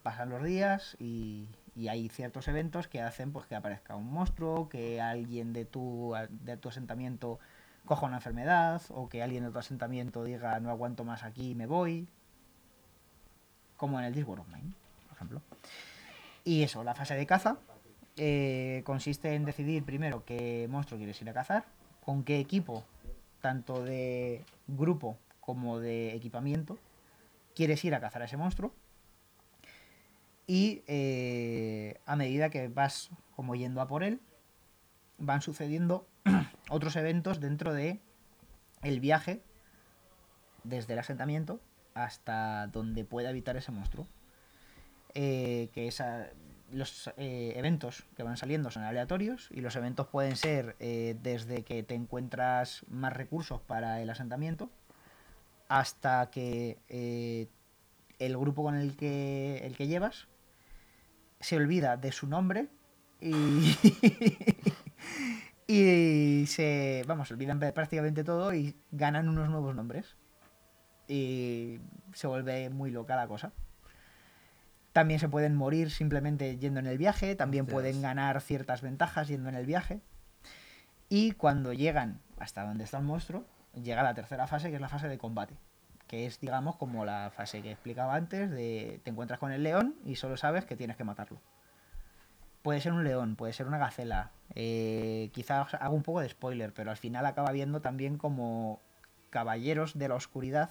[0.04, 4.70] Pasan los días y, y hay ciertos eventos que hacen pues que aparezca un monstruo,
[4.70, 7.40] que alguien de tu, de tu asentamiento
[7.86, 11.56] coja una enfermedad, o que alguien de tu asentamiento diga no aguanto más aquí y
[11.56, 12.08] me voy.
[13.78, 14.74] Como en el War of Mine,
[15.08, 15.42] por ejemplo.
[16.46, 17.58] Y eso, la fase de caza
[18.16, 21.66] eh, consiste en decidir primero qué monstruo quieres ir a cazar,
[22.06, 22.84] con qué equipo,
[23.42, 26.78] tanto de grupo como de equipamiento,
[27.54, 28.74] quieres ir a cazar a ese monstruo.
[30.48, 34.20] Y eh, a medida que vas como yendo a por él,
[35.18, 36.08] van sucediendo
[36.70, 38.00] otros eventos dentro de
[38.82, 39.42] el viaje
[40.64, 41.60] desde el asentamiento
[41.94, 44.08] hasta donde pueda habitar ese monstruo.
[45.16, 45.94] Eh, que
[46.72, 51.84] los eh, eventos que van saliendo son aleatorios y los eventos pueden ser desde que
[51.84, 54.72] te encuentras más recursos para el asentamiento
[55.74, 57.48] hasta que eh,
[58.20, 60.28] el grupo con el que, el que llevas
[61.40, 62.68] se olvida de su nombre
[63.20, 63.76] y,
[65.68, 70.16] y se, vamos, olvidan prácticamente todo y ganan unos nuevos nombres.
[71.08, 71.80] Y
[72.14, 73.52] se vuelve muy loca la cosa.
[74.92, 79.50] También se pueden morir simplemente yendo en el viaje, también pueden ganar ciertas ventajas yendo
[79.50, 80.02] en el viaje.
[81.10, 83.48] Y cuando llegan hasta donde está el monstruo,
[83.82, 85.56] llega la tercera fase, que es la fase de combate.
[86.08, 89.96] Que es, digamos, como la fase que explicaba antes, de te encuentras con el león
[90.06, 91.40] y solo sabes que tienes que matarlo.
[92.62, 94.32] Puede ser un león, puede ser una gacela.
[94.56, 98.80] Eh, quizás hago un poco de spoiler, pero al final acaba viendo también como
[99.30, 100.70] caballeros de la oscuridad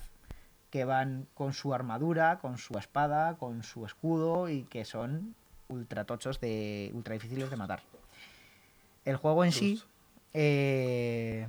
[0.71, 5.35] que van con su armadura, con su espada, con su escudo y que son
[5.69, 7.83] ultra tochos de ultra difíciles de matar.
[9.05, 9.83] El juego en sí
[10.33, 11.49] eh,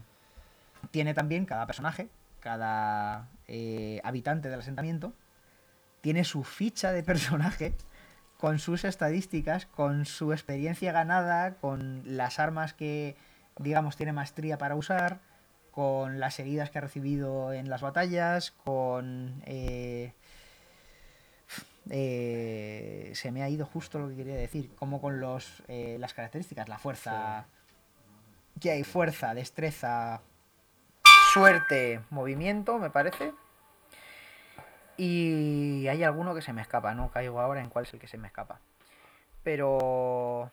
[0.94, 2.08] tiene también cada personaje,
[2.40, 5.16] cada eh, habitante del asentamiento,
[6.02, 7.74] tiene su ficha de personaje
[8.38, 13.18] con sus estadísticas, con su experiencia ganada, con las armas que,
[13.58, 15.20] digamos, tiene maestría para usar,
[15.72, 19.42] con las heridas que ha recibido en las batallas, con...
[19.48, 20.14] eh,
[21.90, 26.14] eh, se me ha ido justo lo que quería decir, como con los, eh, las
[26.14, 27.48] características, la fuerza...
[28.62, 30.22] Que hay fuerza, destreza,
[31.34, 33.34] suerte, movimiento, me parece.
[34.98, 38.08] Y hay alguno que se me escapa, no caigo ahora en cuál es el que
[38.08, 38.60] se me escapa.
[39.42, 40.52] Pero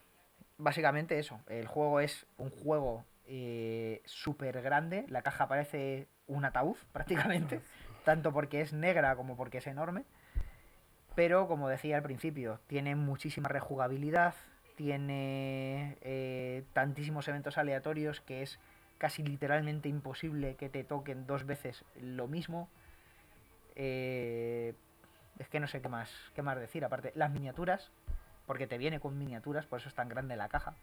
[0.56, 6.76] básicamente eso, el juego es un juego eh, súper grande, la caja parece un ataúd
[6.92, 7.60] prácticamente,
[8.06, 10.04] tanto porque es negra como porque es enorme.
[11.14, 14.34] Pero como decía al principio, tiene muchísima rejugabilidad,
[14.76, 18.58] tiene eh, tantísimos eventos aleatorios que es
[19.00, 22.68] casi literalmente imposible que te toquen dos veces lo mismo.
[23.74, 24.74] Eh,
[25.38, 26.84] es que no sé qué más, qué más decir.
[26.84, 27.90] Aparte, las miniaturas,
[28.46, 30.74] porque te viene con miniaturas, por eso es tan grande la caja.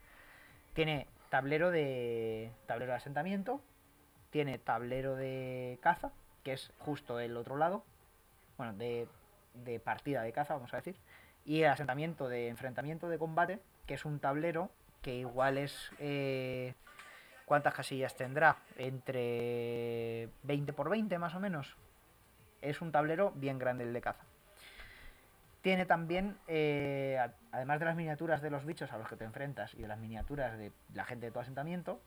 [0.74, 3.62] Tiene tablero de tablero de asentamiento,
[4.32, 6.12] tiene tablero de caza,
[6.44, 7.84] que es justo el otro lado,
[8.58, 9.08] bueno, de,
[9.54, 10.96] de partida de caza, vamos a decir,
[11.46, 14.72] y el asentamiento de enfrentamiento de combate, que es un tablero
[15.04, 16.74] que igual es eh,
[17.48, 18.58] ¿Cuántas casillas tendrá?
[18.76, 21.78] Entre 20 por 20 más o menos.
[22.62, 24.26] Es un tablero bien grande el de caza.
[25.62, 29.74] Tiene también, eh, además de las miniaturas de los bichos a los que te enfrentas
[29.76, 32.02] y de las miniaturas de la gente de tu asentamiento,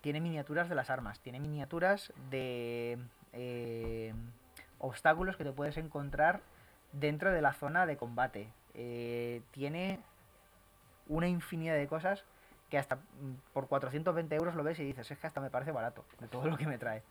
[0.00, 2.98] tiene miniaturas de las armas, tiene miniaturas de
[3.34, 4.14] eh,
[4.80, 6.40] obstáculos que te puedes encontrar
[6.90, 8.52] dentro de la zona de combate.
[8.74, 10.00] Eh, tiene
[11.06, 12.24] una infinidad de cosas
[12.70, 15.72] que hasta mm, por 420 euros lo ves y dices, es que hasta me parece
[15.72, 17.02] barato de todo lo que me trae.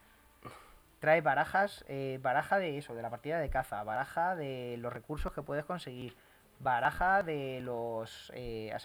[1.00, 5.34] Trae barajas, eh, baraja de eso, de la partida de caza, baraja de los recursos
[5.34, 6.16] que puedes conseguir,
[6.60, 8.76] baraja de los, eh,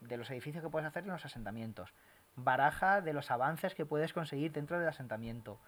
[0.00, 1.92] de los edificios que puedes hacer en los asentamientos,
[2.36, 5.58] baraja de los avances que puedes conseguir dentro del asentamiento,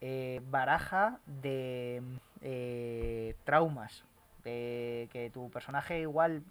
[0.00, 2.02] eh, baraja de
[2.40, 4.04] eh, traumas,
[4.44, 6.42] de que tu personaje igual...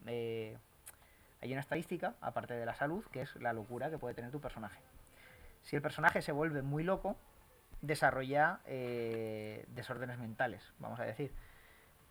[1.41, 4.41] hay una estadística, aparte de la salud, que es la locura que puede tener tu
[4.41, 4.80] personaje.
[5.63, 7.15] Si el personaje se vuelve muy loco,
[7.82, 11.32] desarrolla eh, desórdenes mentales, vamos a decir.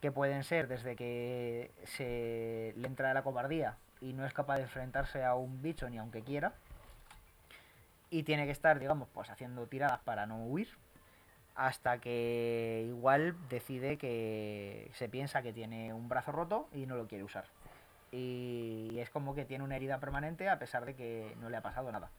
[0.01, 4.63] que pueden ser desde que se le entra la cobardía y no es capaz de
[4.65, 6.53] enfrentarse a un bicho ni aunque quiera,
[8.11, 10.69] y tiene que estar, digamos, pues haciendo tiradas para no huir,
[11.55, 17.09] hasta que igual decide que se piensa que tiene un brazo roto y no lo
[17.09, 17.47] quiere usar.
[18.13, 21.63] Y es como que tiene una herida permanente a pesar de que no le ha
[21.63, 22.11] pasado nada.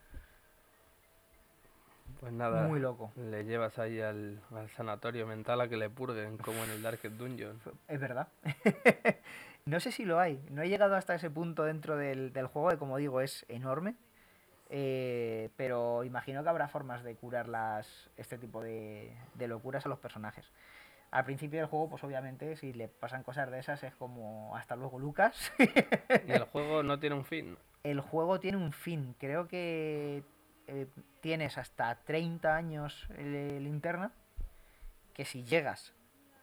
[2.20, 3.12] Pues nada, Muy loco.
[3.16, 7.16] le llevas ahí al, al sanatorio mental a que le purguen, como en el Darkest
[7.16, 7.60] Dungeon.
[7.88, 8.28] Es verdad.
[9.66, 10.44] no sé si lo hay.
[10.50, 13.96] No he llegado hasta ese punto dentro del, del juego, que como digo es enorme.
[14.70, 19.90] Eh, pero imagino que habrá formas de curar las, este tipo de, de locuras a
[19.90, 20.52] los personajes.
[21.10, 24.76] Al principio del juego, pues obviamente, si le pasan cosas de esas, es como hasta
[24.76, 25.54] luego, Lucas.
[26.28, 27.58] Y el juego no tiene un fin.
[27.84, 29.16] el juego tiene un fin.
[29.18, 30.24] Creo que
[30.68, 30.88] eh,
[31.22, 34.12] tienes hasta 30 años eh, linterna.
[35.14, 35.94] Que si llegas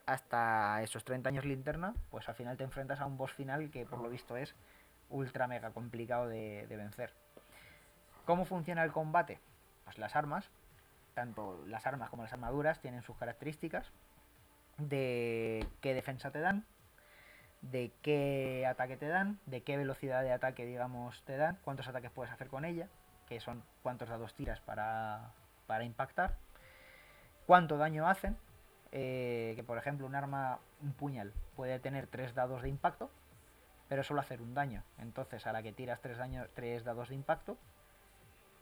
[0.06, 3.84] hasta esos 30 años linterna, pues al final te enfrentas a un boss final que
[3.86, 4.54] por lo visto es
[5.10, 7.12] ultra mega complicado de, de vencer.
[8.24, 9.40] ¿Cómo funciona el combate?
[9.84, 10.50] Pues las armas,
[11.12, 13.92] tanto las armas como las armaduras, tienen sus características
[14.78, 16.64] de qué defensa te dan,
[17.62, 22.10] de qué ataque te dan, de qué velocidad de ataque, digamos, te dan, cuántos ataques
[22.10, 22.88] puedes hacer con ella,
[23.28, 25.32] que son cuántos dados tiras para,
[25.66, 26.36] para impactar,
[27.46, 28.36] cuánto daño hacen,
[28.92, 33.10] eh, que por ejemplo un arma, un puñal, puede tener tres dados de impacto,
[33.88, 34.82] pero solo hacer un daño.
[34.98, 36.18] Entonces a la que tiras tres,
[36.54, 37.58] tres dados de impacto,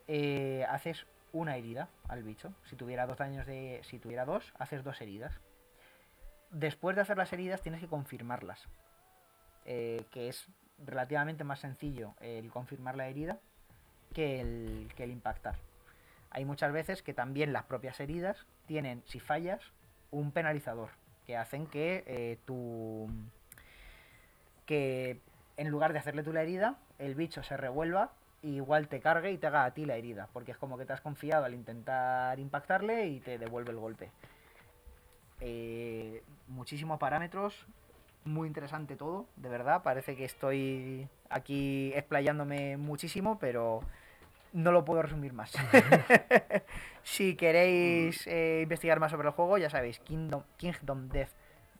[0.07, 2.53] eh, haces una herida al bicho.
[2.65, 3.81] Si tuviera dos daños de.
[3.83, 5.39] Si tuviera dos, haces dos heridas.
[6.53, 8.67] Después de hacer las heridas tienes que confirmarlas.
[9.65, 10.47] eh, que es
[10.85, 13.39] relativamente más sencillo el confirmar la herida
[14.13, 15.55] que el, que el impactar.
[16.31, 19.61] Hay muchas veces que también las propias heridas tienen, si fallas,
[20.11, 20.89] un penalizador.
[21.25, 23.09] Que hacen que eh, tu.
[24.65, 25.19] que
[25.57, 28.11] en lugar de hacerle tú la herida, el bicho se revuelva
[28.41, 30.27] y igual te cargue y te haga a ti la herida.
[30.33, 34.11] Porque es como que te has confiado al intentar impactarle y te devuelve el golpe.
[35.45, 37.65] Eh, muchísimos parámetros,
[38.23, 39.83] muy interesante todo, de verdad.
[39.83, 43.81] Parece que estoy aquí explayándome muchísimo, pero
[44.53, 45.51] no lo puedo resumir más.
[47.03, 51.31] si queréis eh, investigar más sobre el juego, ya sabéis, Kingdom, Kingdom Death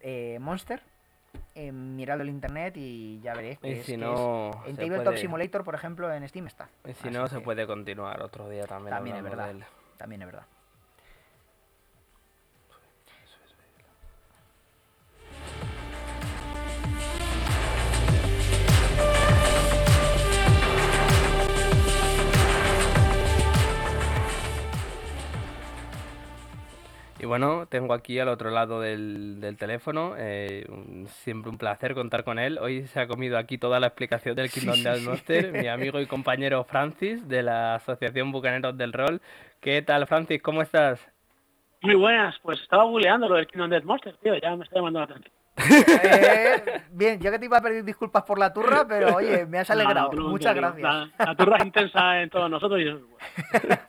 [0.02, 0.82] eh, Monster.
[1.56, 3.60] Eh, miradlo en internet y ya veréis.
[3.60, 6.48] que Y es- si que no, es- en Tabletop puede- Simulator, por ejemplo, en Steam
[6.48, 6.68] está.
[6.84, 8.94] Y si Así no, se puede continuar otro día también.
[8.94, 9.54] También es verdad.
[9.98, 10.46] También es verdad.
[27.24, 31.94] Y bueno, tengo aquí al otro lado del, del teléfono, eh, un- siempre un placer
[31.94, 32.58] contar con él.
[32.62, 35.06] Hoy se ha comido aquí toda la explicación del Kingdom sí, Death sí.
[35.08, 39.22] Monster, mi amigo y compañero Francis de la Asociación Bucaneros del Rol.
[39.62, 40.42] ¿Qué tal, Francis?
[40.42, 41.00] ¿Cómo estás?
[41.82, 45.00] Muy buenas, pues estaba googleando lo del Kingdom Death Monster, tío, ya me está llamando
[45.00, 45.34] la atención.
[46.04, 49.60] Eh, bien, yo que te iba a pedir disculpas por la turra, pero oye, me
[49.60, 50.12] has No, no, alegrado.
[50.12, 50.84] no, Muchas gracias.
[50.84, 53.04] La, la turra es intensa en todos nosotros y eso es
[53.62, 53.80] bueno.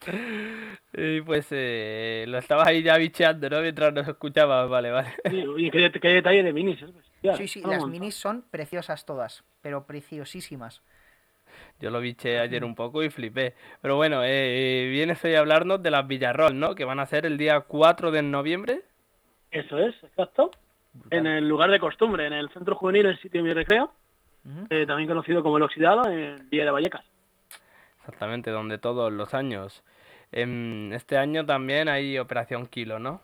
[0.92, 3.60] Y pues eh, lo estabas ahí ya bicheando, ¿no?
[3.60, 5.14] Mientras nos escuchabas, vale, vale.
[5.30, 7.34] Sí, oye, qué, qué detalle de minis, ¿eh?
[7.36, 10.82] Sí, sí, las minis son preciosas todas, pero preciosísimas.
[11.80, 13.54] Yo lo biché ayer un poco y flipé.
[13.80, 16.74] Pero bueno, eh, vienes hoy a hablarnos de las Villarrol, ¿no?
[16.74, 18.82] Que van a ser el día 4 de noviembre.
[19.50, 20.50] Eso es, exacto.
[21.10, 23.92] En el lugar de costumbre, en el Centro Juvenil, el sitio de mi recreo,
[24.70, 27.04] eh, también conocido como El Oxidado, en Villa de Vallecas.
[28.00, 29.84] Exactamente, donde todos los años.
[30.32, 33.20] Este año también hay Operación Kilo, ¿no?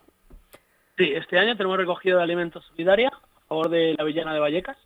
[0.96, 4.78] Sí, este año tenemos recogido de alimentos solidaria a favor de la Villana de Vallecas,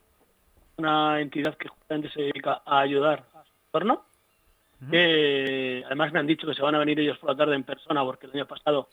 [0.76, 4.04] una entidad que justamente se dedica a ayudar a su entorno.
[4.82, 8.02] Además me han dicho que se van a venir ellos por la tarde en persona
[8.02, 8.88] porque el año pasado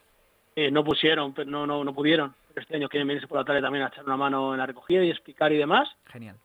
[0.56, 2.34] eh, no pusieron, pero no, no, no pudieron.
[2.50, 4.66] Pero este año quieren venirse por la tarde también a echar una mano en la
[4.66, 5.88] recogida y explicar y demás.
[6.08, 6.36] Genial.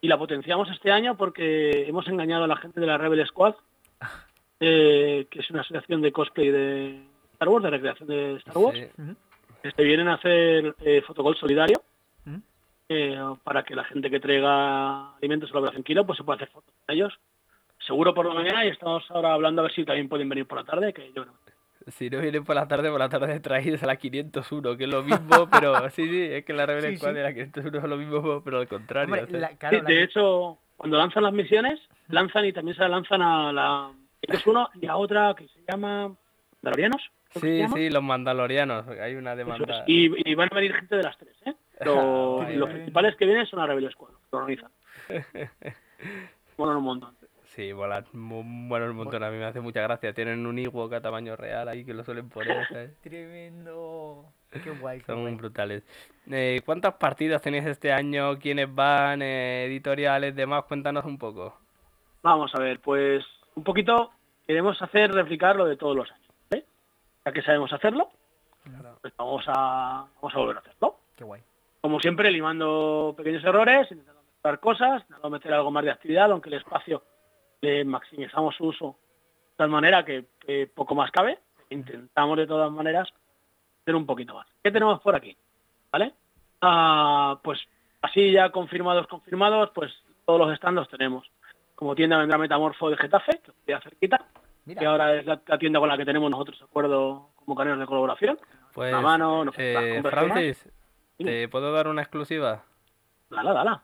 [0.00, 3.54] Y la potenciamos este año porque hemos engañado a la gente de la Rebel Squad,
[4.60, 7.02] eh, que es una asociación de cosplay de
[7.32, 8.78] Star Wars, de recreación de Star Wars.
[8.78, 9.02] Sí.
[9.62, 11.82] Que se vienen a hacer eh, fotogol solidario
[12.88, 16.36] eh, para que la gente que traiga alimentos a la Operación Kilo pues se pueda
[16.36, 17.12] hacer fotos con ellos.
[17.86, 20.58] Seguro por la mañana y estamos ahora hablando a ver si también pueden venir por
[20.58, 21.34] la tarde, que yo creo.
[21.88, 24.90] Si no vienen por la tarde, por la tarde traéis a la 501, que es
[24.90, 27.16] lo mismo, pero sí, sí, es que la Rebel Sí, Squad sí.
[27.16, 29.06] de la 501 es lo mismo, pero al contrario.
[29.14, 29.38] Hombre, o sea.
[29.40, 32.88] la- claro, Sí, la- de hecho, cuando lanzan las misiones, lanzan y también se la
[32.88, 33.90] lanzan a la
[34.20, 36.14] 501 y a otra que se llama
[36.62, 37.02] Mandalorianos.
[37.34, 37.76] Sí, llama.
[37.76, 39.46] sí, los mandalorianos, hay una Eso es.
[39.46, 39.84] demanda.
[39.86, 41.54] Y, y van a venir gente de las tres, ¿eh?
[41.84, 44.70] los principales que vienen son a Rebel Squad, lo organizan.
[46.56, 47.16] Bueno, un montón.
[47.54, 49.22] Sí, bueno un montón.
[49.22, 50.12] A mí me hace mucha gracia.
[50.12, 52.66] Tienen un Ewok a tamaño real ahí que lo suelen poner.
[53.02, 54.26] Tremendo.
[54.50, 55.00] Qué guay.
[55.00, 55.82] Son brutales.
[56.30, 58.38] Eh, ¿Cuántas partidas tenéis este año?
[58.38, 59.22] ¿Quiénes van?
[59.22, 60.34] Eh, ¿Editoriales?
[60.36, 60.64] ¿Demás?
[60.64, 61.56] Cuéntanos un poco.
[62.22, 63.24] Vamos a ver, pues
[63.60, 64.10] un poquito
[64.46, 66.28] queremos hacer replicar lo de todos los años.
[66.52, 66.64] ¿eh?
[67.26, 68.08] Ya que sabemos hacerlo,
[69.02, 70.96] pues vamos a, vamos a volver a hacerlo.
[71.14, 71.42] Qué guay.
[71.82, 76.48] Como siempre, limando pequeños errores, intentando mejorar cosas, intentando meter algo más de actividad, aunque
[76.48, 77.02] el espacio
[77.60, 78.96] le maximizamos su uso
[79.50, 80.24] de tal manera que,
[80.74, 81.38] poco más cabe.
[81.68, 83.08] Intentamos de todas maneras
[83.82, 84.46] hacer un poquito más.
[84.62, 85.36] ¿Qué tenemos por aquí?
[85.92, 86.14] ¿Vale?
[86.62, 87.60] Ah, pues
[88.00, 89.92] así ya confirmados, confirmados, pues
[90.24, 91.30] todos los stands los tenemos.
[91.80, 94.22] Como tienda vendrá Metamorfo de Getafe, que queda cerquita,
[94.66, 98.38] que ahora es la, tienda con la que tenemos nosotros acuerdo como caneros de colaboración.
[98.74, 100.68] Pues, mano, eh, Francis,
[101.16, 102.64] ¿te puedo dar una exclusiva?
[103.30, 103.82] Dala, dala.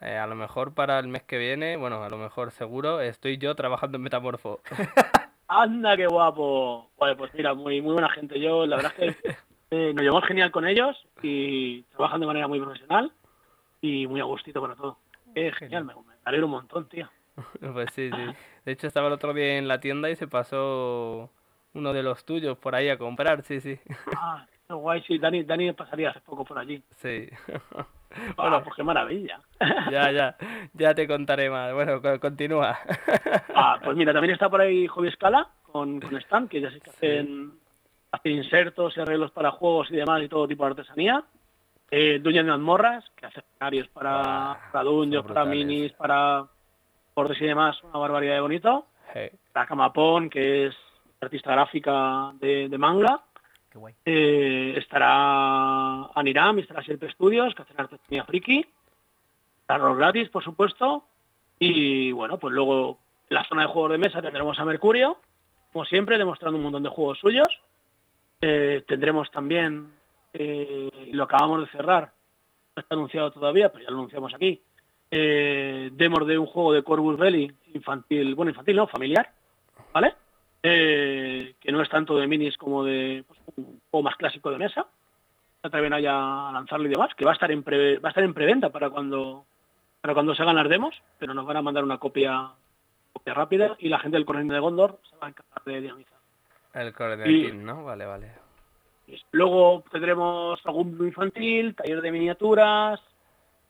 [0.00, 3.38] Eh, a lo mejor para el mes que viene, bueno, a lo mejor seguro, estoy
[3.38, 4.60] yo trabajando en Metamorfo.
[5.48, 6.92] Anda, qué guapo.
[6.96, 8.38] Vale, pues mira, muy, muy buena gente.
[8.38, 9.30] Yo, la verdad es que
[9.72, 13.10] eh, nos llevamos genial con ellos y trabajan de manera muy profesional
[13.80, 14.98] y muy a gustito para todo.
[15.34, 17.08] Es genial, me, me alegro un montón, tío.
[17.72, 18.34] pues sí, sí.
[18.64, 21.30] De hecho, estaba el otro día en la tienda y se pasó
[21.74, 23.78] uno de los tuyos por ahí a comprar, sí, sí.
[24.16, 25.18] Ah, qué guay, sí.
[25.18, 26.82] Dani, Dani pasaría hace poco por allí.
[26.96, 27.28] Sí.
[28.36, 29.40] Bueno, pues qué maravilla.
[29.90, 30.36] Ya, ya,
[30.74, 31.72] ya te contaré más.
[31.72, 32.78] Bueno, continúa.
[33.54, 36.80] Ah, pues mira, también está por ahí Hobby Scala con, con Stan, que ya sé
[36.80, 37.52] que hacen,
[38.24, 41.24] insertos y arreglos para juegos y demás y todo tipo de artesanía.
[41.90, 46.46] Eh, Dungeon de Mazmorras, que hace escenarios para, ah, para Dungeons, para minis, para
[47.14, 48.86] portes y demás, una barbaridad de bonito.
[49.52, 50.74] Para Camapón, que es
[51.20, 53.22] artista gráfica de, de manga.
[54.04, 58.66] Eh, estará Aniram y estará Sierpe Studios, que hacen artesanía friki.
[59.60, 61.04] Estará gratis, por supuesto.
[61.58, 62.98] Y bueno, pues luego
[63.30, 65.16] en la zona de juegos de mesa tendremos a Mercurio,
[65.72, 67.48] como siempre, demostrando un montón de juegos suyos.
[68.40, 69.92] Eh, tendremos también,
[70.32, 72.12] eh, lo acabamos de cerrar,
[72.74, 74.60] no está anunciado todavía, pero ya lo anunciamos aquí,
[75.14, 79.30] eh, demos de un juego de Corvus Belli infantil, bueno, infantil no, familiar,
[79.92, 80.14] ¿vale?
[80.62, 84.56] Eh, que no es tanto de minis como de pues, un juego más clásico de
[84.56, 84.86] mesa.
[85.60, 86.00] Se atreven a
[86.50, 89.44] lanzarlo y demás, que va a estar en va a estar en preventa para cuando
[90.00, 92.50] para cuando se hagan las demos, pero nos van a mandar una copia,
[93.12, 96.18] copia rápida y la gente del Correo de Gondor se va a encargar de dinamizar.
[96.72, 97.84] El Correo de ¿no?
[97.84, 98.32] Vale, vale.
[99.32, 102.98] Luego tendremos algún infantil, taller de miniaturas,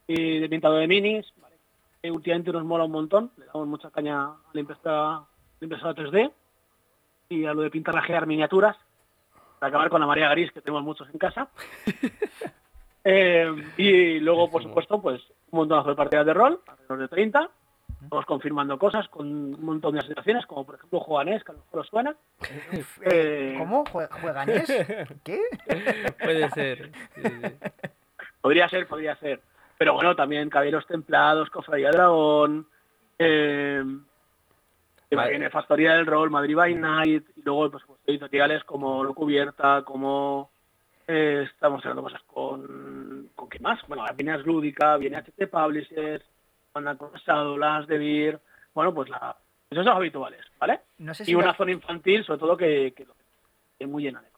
[0.07, 1.33] y de pintado de minis.
[1.37, 2.11] Vale.
[2.11, 5.23] últimamente nos mola un montón, le damos mucha caña a la impresora,
[5.61, 6.33] la impresora 3D
[7.29, 8.77] y a lo de pintar pintar miniaturas,
[9.59, 11.49] para acabar con la María Gris, que tenemos muchos en casa.
[13.05, 17.51] Eh, y luego, por supuesto, pues un montón de partidas de rol, alrededor de 30,
[18.09, 21.61] todos confirmando cosas con un montón de asociaciones, como por ejemplo Jueganés, que a lo
[21.61, 22.17] mejor os suena.
[23.03, 23.85] Eh, ¿Cómo?
[23.87, 24.67] ¿Jueganés?
[25.25, 25.41] ¿Qué?
[26.23, 26.93] Puede ser.
[28.41, 29.41] Podría ser, podría ser.
[29.83, 32.69] Pero bueno, también Caballeros Templados, Cofradía Dragón,
[33.19, 33.83] eh,
[35.11, 40.53] viene Factoría del Rol, Madrid by Night, y luego pues, editoriales como Lo Cubierta, como
[41.09, 46.25] eh, estamos haciendo cosas con, con qué más, bueno, viene Lúdica, viene HT Publishers,
[46.73, 48.41] Banda Cruzado, Las de Beer,
[48.75, 49.37] bueno, pues la,
[49.69, 50.79] esos son habituales, ¿vale?
[51.27, 53.05] y una zona infantil, sobre todo, que, que,
[53.81, 54.32] es muy llena de.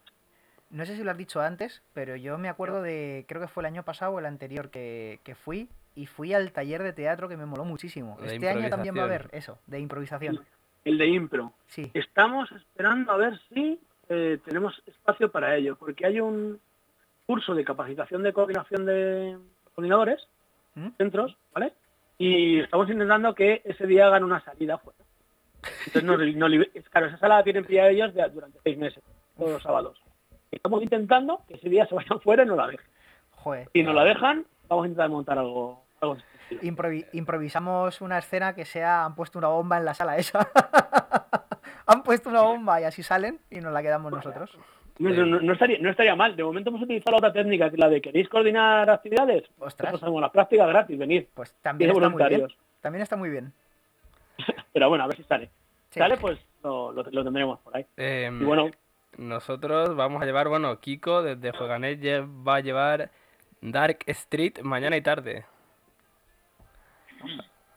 [0.74, 3.62] No sé si lo has dicho antes, pero yo me acuerdo de, creo que fue
[3.62, 7.28] el año pasado o el anterior que, que fui, y fui al taller de teatro
[7.28, 8.18] que me moló muchísimo.
[8.24, 10.44] este año también va a haber eso, de improvisación
[10.84, 11.52] el de Impro.
[11.66, 11.90] Sí.
[11.94, 16.60] Estamos esperando a ver si eh, tenemos espacio para ello, porque hay un
[17.26, 19.38] curso de capacitación de coordinación de
[19.74, 20.28] coordinadores,
[20.74, 20.88] ¿Mm?
[20.98, 21.72] centros, ¿vale?
[22.18, 24.98] Y estamos intentando que ese día hagan una salida fuera.
[25.86, 26.04] Entonces,
[26.36, 29.02] no, no, claro, esa sala la tienen pillada ellos durante seis meses,
[29.36, 30.03] todos los sábados.
[30.56, 32.86] Estamos intentando que ese día se vayan fuera y no la dejen.
[33.30, 33.68] Joder.
[33.72, 36.16] Si no la dejan, vamos a intentar montar algo, algo
[37.12, 40.48] improvisamos una escena que sea, han puesto una bomba en la sala esa.
[41.86, 44.56] han puesto una bomba y así salen y nos la quedamos nosotros.
[44.98, 46.36] No, estaría, no estaría mal.
[46.36, 49.44] De momento hemos utilizado la otra técnica, que la de queréis coordinar actividades.
[49.58, 49.98] Ostras.
[49.98, 51.28] Pues la práctica gratis, venir.
[51.34, 52.48] Pues también está muy bien.
[52.80, 53.52] También está muy bien.
[54.72, 55.50] Pero bueno, a ver si sale.
[55.90, 57.86] Sale, pues lo, tendremos por ahí.
[57.96, 58.70] Em, y bueno.
[59.18, 62.00] Nosotros vamos a llevar, bueno, Kiko desde Jueganet
[62.46, 63.10] va a llevar
[63.60, 65.44] Dark Street mañana y tarde.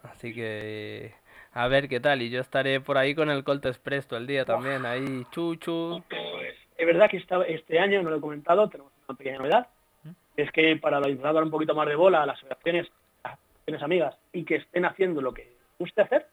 [0.03, 1.13] Así que
[1.53, 2.21] a ver qué tal.
[2.21, 6.03] Y yo estaré por ahí con el Colt Express todo el día también, ahí chuchu.
[6.09, 9.67] Pues, es verdad que este año, no lo he comentado, tenemos una pequeña novedad.
[10.35, 12.87] es que para intentar dar un poquito más de bola a las asociaciones,
[13.23, 16.27] a las asociaciones amigas y que estén haciendo lo que guste hacer,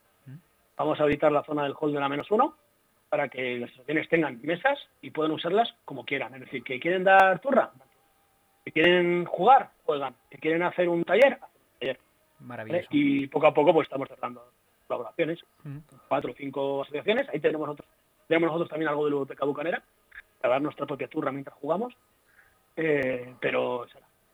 [0.76, 2.56] vamos a habilitar la zona del hall de la menos uno
[3.14, 6.34] para que las asociaciones tengan mesas y puedan usarlas como quieran.
[6.34, 7.70] Es decir, que quieren dar turra,
[8.64, 12.00] que quieren jugar, juegan, que quieren hacer un taller, un taller.
[12.40, 12.88] Maravilloso.
[12.90, 14.42] Y poco a poco pues estamos tratando
[14.88, 15.38] colaboraciones,
[16.08, 17.88] cuatro o cinco asociaciones, ahí tenemos nosotros,
[18.26, 19.80] tenemos nosotros también algo de biblioteca bucanera,
[20.40, 21.94] para dar nuestra propia turra mientras jugamos,
[22.74, 23.86] eh, pero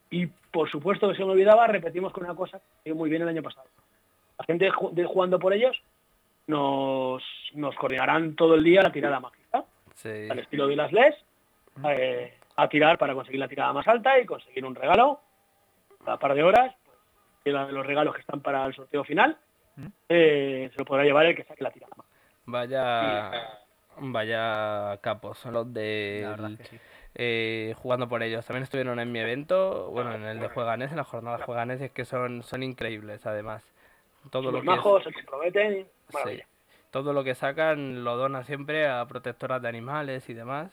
[0.09, 3.28] y por supuesto que se me olvidaba, repetimos con una cosa que muy bien el
[3.28, 3.68] año pasado.
[4.39, 5.83] La gente jugando por ellos
[6.47, 7.22] nos,
[7.55, 9.64] nos coordinarán todo el día la tirada mágica,
[10.05, 11.14] al estilo de las LES,
[11.88, 15.20] eh, a tirar para conseguir la tirada más alta y conseguir un regalo.
[16.07, 19.36] A par de horas, pues, de los regalos que están para el sorteo final,
[20.09, 21.93] eh, se lo podrá llevar el que saque la tirada.
[22.47, 23.30] Vaya,
[23.99, 26.26] vaya capos los de
[27.14, 28.47] eh, jugando por ellos.
[28.47, 31.91] También estuvieron en mi evento, bueno, en el de Jueganes, en la jornada Jueganes, es
[31.91, 33.64] que son, son increíbles además.
[34.30, 35.86] Todo lo que se comprometen,
[36.90, 40.70] Todo lo que sacan lo donan siempre a protectoras de animales y demás.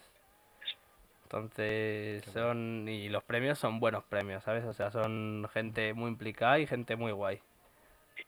[1.23, 2.87] Entonces, son.
[2.87, 4.63] Y los premios son buenos premios, ¿sabes?
[4.65, 7.39] O sea, son gente muy implicada y gente muy guay.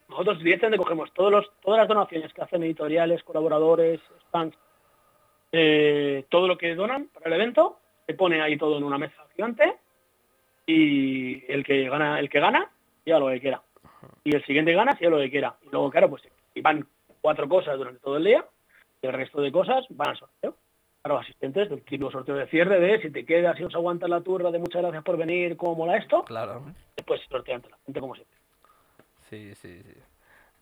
[0.09, 4.57] Nosotros directamente cogemos todos los, todas las donaciones que hacen editoriales, colaboradores, stands,
[5.51, 9.23] eh, todo lo que donan para el evento, se pone ahí todo en una mesa
[9.35, 9.77] gigante
[10.65, 12.69] y el que gana, el que gana,
[13.05, 13.61] ya lo que quiera.
[14.23, 15.55] Y el siguiente gana, ya lo que quiera.
[15.63, 16.85] Y luego, claro, pues si van
[17.21, 18.45] cuatro cosas durante todo el día,
[19.01, 20.55] y el resto de cosas van al sorteo.
[21.01, 24.21] Claro, asistentes del tipo sorteo de cierre de si te quedas y os aguanta la
[24.21, 26.23] turra de muchas gracias por venir, cómo mola esto.
[26.25, 26.63] Claro.
[26.97, 28.37] Después sortean la gente como siempre.
[29.29, 29.93] Sí, sí, sí.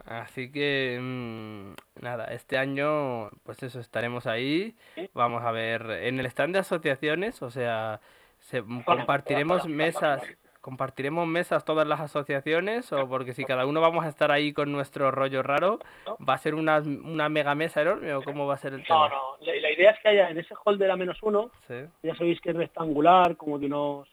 [0.05, 4.75] Así que mm, nada, este año pues eso estaremos ahí.
[5.13, 7.99] Vamos a ver en el stand de asociaciones, o sea,
[8.39, 10.21] se, compartiremos mesas,
[10.67, 14.69] compartiremos mesas todas las asociaciones o porque si cada uno vamos a estar ahí con
[14.69, 15.79] nuestro rollo raro,
[16.27, 19.07] va a ser una, una mega mesa enorme o cómo va a ser el tema.
[19.07, 21.51] No, no, la, idea es que haya en ese hall de la menos uno,
[22.03, 24.09] ya sabéis que es rectangular, como de unos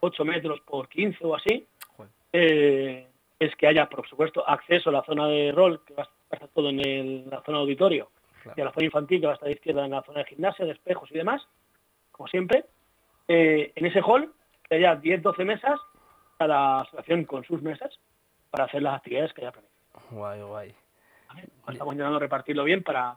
[0.00, 1.66] 8 metros por 15 o así.
[2.34, 3.06] Eh,
[3.38, 6.50] es que haya, por supuesto, acceso a la zona de rol, que va a estar
[6.50, 8.10] todo en la zona de auditorio,
[8.54, 10.26] y a la zona infantil, que va a estar a izquierda en la zona de
[10.26, 11.48] gimnasia, de espejos y demás,
[12.12, 12.66] como siempre.
[13.26, 14.34] Eh, en ese hall,
[14.68, 15.80] que haya 10-12 mesas,
[16.38, 17.98] cada asociación con sus mesas,
[18.50, 19.78] para hacer las actividades que haya planificado.
[20.10, 20.74] Guay, guay.
[21.68, 23.16] Estamos intentando repartirlo bien para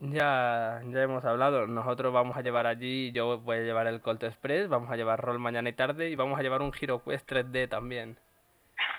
[0.00, 1.66] ya, ya hemos hablado.
[1.66, 5.20] Nosotros vamos a llevar allí, yo voy a llevar el Colt Express, vamos a llevar
[5.20, 8.18] rol mañana y tarde y vamos a llevar un HeroQuest 3D también.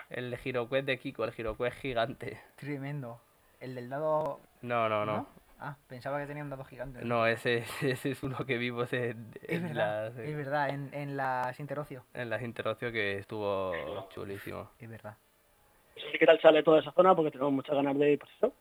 [0.10, 2.42] El GiroQuest de Kiko, el GiroQuest gigante.
[2.56, 3.20] Tremendo.
[3.60, 4.40] El del dado.
[4.62, 5.28] No, no, no.
[5.60, 7.04] Ah, pensaba que tenía un dado gigante.
[7.04, 11.18] No, ese, ese es uno que vimos en, es verdad, las, es verdad, en, en
[11.18, 12.04] las Interocio.
[12.14, 13.74] En las Interocio que estuvo
[14.10, 14.72] chulísimo.
[14.80, 15.16] Es verdad.
[16.20, 17.16] ¿Qué tal sale toda esa zona?
[17.16, 18.54] Porque tenemos muchas ganas de, pues eso,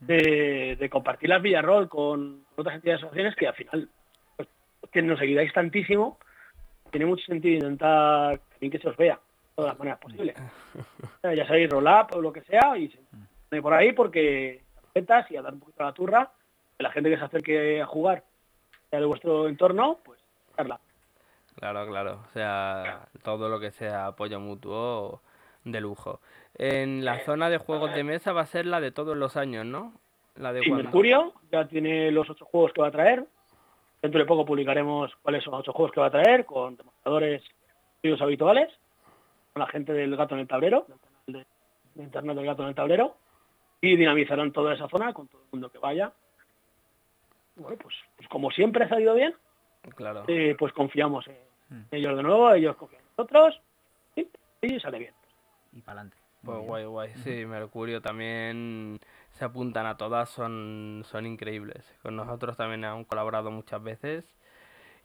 [0.00, 3.88] de, de compartir las Villarrol con otras entidades asociaciones que al final,
[4.36, 4.48] pues,
[4.92, 6.18] que nos seguidáis tantísimo,
[6.90, 9.20] tiene mucho sentido intentar que se os vea
[9.54, 10.34] todas las maneras posibles.
[11.22, 14.62] ya sabéis, roll up o lo que sea y se por ahí porque
[14.94, 16.39] y a dar un poquito la turra, que
[16.82, 18.24] la gente que se acerque a jugar
[18.90, 20.20] de vuestro entorno, pues
[20.56, 20.80] darla.
[21.56, 22.20] Claro, claro.
[22.28, 25.20] O sea, todo lo que sea apoyo mutuo
[25.64, 26.20] de lujo.
[26.56, 29.64] En la zona de juegos de mesa va a ser la de todos los años,
[29.66, 29.92] ¿no?
[30.36, 33.26] La de sí, Mercurio ya tiene los ocho juegos que va a traer.
[34.00, 37.42] Dentro de poco publicaremos cuáles son los ocho juegos que va a traer con demostradores
[38.20, 38.68] habituales
[39.52, 40.86] con la gente del Gato en el Tablero,
[41.26, 41.44] de,
[41.96, 43.16] Internet del Gato en el Tablero,
[43.80, 46.12] y dinamizarán toda esa zona con todo el mundo que vaya.
[47.60, 49.34] Bueno, pues, pues como siempre ha salido bien,
[49.94, 50.24] claro.
[50.28, 51.36] Eh, pues confiamos en
[51.68, 51.84] mm.
[51.90, 53.60] ellos de nuevo, ellos confían en nosotros,
[54.16, 55.14] y, sale bien.
[55.72, 56.16] Y para adelante.
[56.42, 57.10] Pues guay, guay.
[57.16, 58.98] Sí, Mercurio también
[59.32, 61.94] se apuntan a todas, son, son increíbles.
[62.02, 64.24] Con nosotros también han colaborado muchas veces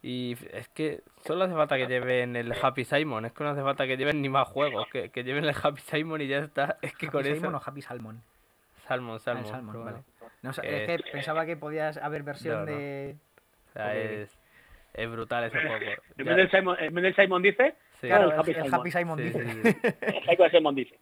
[0.02, 3.62] y es que solo hace falta que lleven el Happy Simon, es que no hace
[3.62, 6.78] falta que lleven ni más juegos, que, que lleven el Happy Simon y ya está.
[6.80, 7.56] Es que ¿Happy con Simon eso...
[7.56, 8.22] o Happy Salmon?
[8.86, 9.44] Salmon, Salmon.
[9.44, 9.98] Ah, Salmon vale.
[10.46, 13.16] No, es que pensaba que podías haber versión de...
[13.68, 14.38] O sea, es,
[14.94, 15.92] es brutal ese juego.
[16.16, 17.74] En vez del Simon, en Simon dice...
[18.00, 18.08] Sí.
[18.08, 19.38] Claro, el Happy, el Happy Simon dice.
[19.40, 20.98] el Simon dice.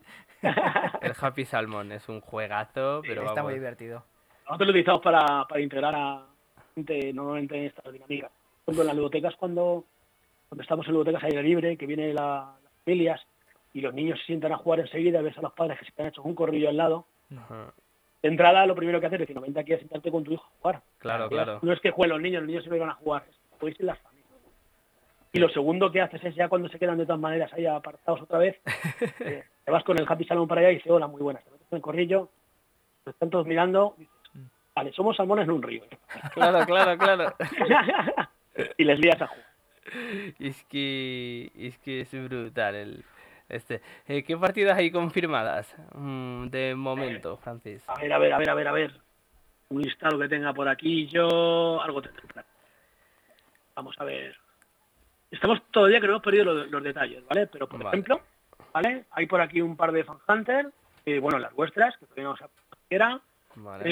[1.02, 4.04] el Happy Salmon es un juegazo, pero Está muy divertido.
[4.44, 6.26] Nosotros lo utilizamos para, para integrar a
[6.76, 8.30] gente normalmente en esta dinámica
[8.64, 9.84] ejemplo, en las bibliotecas, cuando,
[10.48, 12.46] cuando estamos en bibliotecas aire libre, que vienen las
[12.84, 13.20] familias
[13.72, 16.02] y los niños se sientan a jugar enseguida, ves a los padres que se te
[16.02, 17.06] han hecho un corrillo al lado.
[18.24, 20.32] De entrada, lo primero que haces es decir, no, vente aquí a sentarte con tu
[20.32, 20.82] hijo a jugar.
[20.96, 21.58] Claro, claro.
[21.60, 23.22] No es que jueguen los niños, los niños se vengan a jugar,
[23.60, 24.30] podéis ir las familias.
[25.34, 28.22] Y lo segundo que haces es ya cuando se quedan de todas maneras ahí apartados
[28.22, 28.56] otra vez,
[29.20, 31.44] eh, te vas con el Happy Salón para allá y dices, hola, muy buenas.
[31.44, 32.30] Te metes en el corrillo,
[33.04, 34.14] te están todos mirando, dices,
[34.74, 35.82] vale, somos salmones en un río.
[36.32, 37.34] Claro, claro, claro.
[38.78, 39.46] y les lías a jugar.
[40.38, 43.04] Es que, es que es brutal el...
[43.48, 47.82] Este, eh, ¿Qué partidas hay confirmadas mm, de momento, Francis?
[47.88, 49.00] A ver, a ver, a ver, a ver, a ver.
[49.68, 52.22] Un listado que tenga por aquí yo, algo tendré.
[53.74, 54.36] Vamos a ver.
[55.30, 57.46] Estamos todavía que no hemos perdido los, los detalles, ¿vale?
[57.48, 57.88] Pero, por Vale.
[57.96, 58.20] ejemplo,
[58.72, 59.04] ¿vale?
[59.10, 60.70] Hay por aquí un par de Fan Hunter,
[61.04, 62.44] eh, bueno, las vuestras, que todavía no se
[62.82, 63.20] siquiera.
[63.56, 63.84] Vale.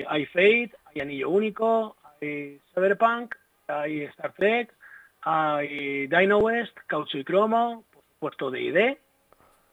[0.00, 3.34] Eh, hay Fate, hay Anillo Único, hay Cyberpunk,
[3.68, 4.72] hay Star Trek,
[5.22, 7.84] hay Dino West, Caucho y Cromo,
[8.18, 8.98] por supuesto D&D,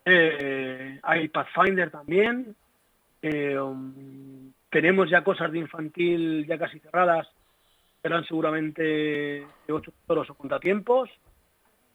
[0.05, 2.55] eh, hay Pathfinder también,
[3.21, 7.27] eh, um, tenemos ya cosas de infantil ya casi cerradas,
[8.01, 11.09] serán seguramente de ocho toros o contratiempos,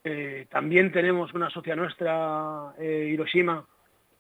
[0.03, 3.65] eh, también tenemos una socia nuestra, eh, Hiroshima,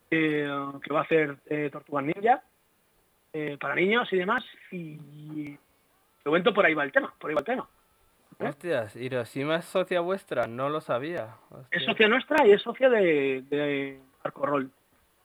[0.09, 0.47] que
[0.93, 1.37] va a hacer
[1.71, 2.43] Tortugas Ninja,
[3.61, 4.45] para niños y demás.
[4.73, 5.59] Y de
[6.27, 7.69] momento por ahí va el tema, por ahí va el tema.
[8.41, 11.37] Hostias, Hiroshima es socia vuestra, no lo sabía.
[11.71, 14.71] Es socia nuestra y es socia de, de Arco Roll,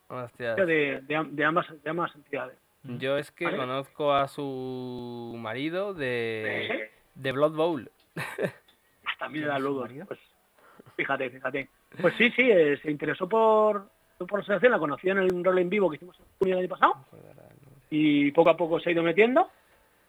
[0.10, 0.52] hostias.
[0.52, 2.58] socia de, de, am- de ambas, de ambas entidades.
[2.84, 3.58] Yo es que ¿Vale?
[3.58, 7.90] conozco a su marido de, de Blood Bowl.
[9.20, 10.06] También ¿Quién da marido?
[10.06, 10.20] Pues,
[10.96, 11.70] fíjate, fíjate.
[12.02, 15.58] Pues sí, sí, eh, se interesó por, por la selección, la conocí en el rol
[15.60, 17.06] en vivo que hicimos en junio del año pasado
[17.90, 19.50] y poco a poco se ha ido metiendo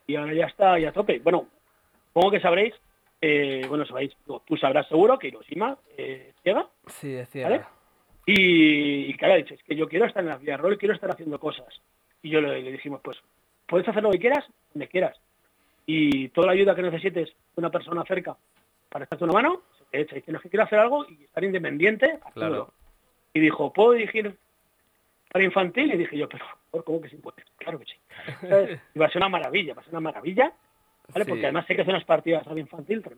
[0.07, 1.21] y ahora ya está ya a tope.
[1.21, 1.47] Bueno,
[2.09, 2.75] supongo que sabréis,
[3.29, 7.47] eh, bueno, sabréis, digo, tú sabrás seguro que Hiroshima eh, llega Sí, es ¿Vale?
[7.57, 7.69] cierto.
[8.27, 10.95] y, y claro, dicho, es que yo quiero estar en la vida de rol quiero
[10.95, 11.67] estar haciendo cosas.
[12.23, 13.19] Y yo le, le dijimos, pues,
[13.67, 15.17] puedes hacer lo que quieras, donde quieras.
[15.87, 18.37] Y toda la ayuda que necesites de una persona cerca
[18.89, 20.17] para echarte una mano, se te echa.
[20.19, 22.19] Y tienes que quiero hacer algo y estar independiente.
[22.35, 22.73] Claro.
[23.33, 24.37] Y dijo, ¿puedo dirigir
[25.33, 25.93] para infantil?
[25.93, 26.45] Y dije yo, pero,
[26.85, 27.45] ¿cómo que sí puedes?
[27.59, 27.97] Claro que sí.
[29.01, 30.53] Va a ser una maravilla, va a ser una maravilla,
[31.13, 31.25] ¿vale?
[31.25, 31.31] Sí.
[31.31, 33.17] Porque además sé que hace unas partidas para infantil, pero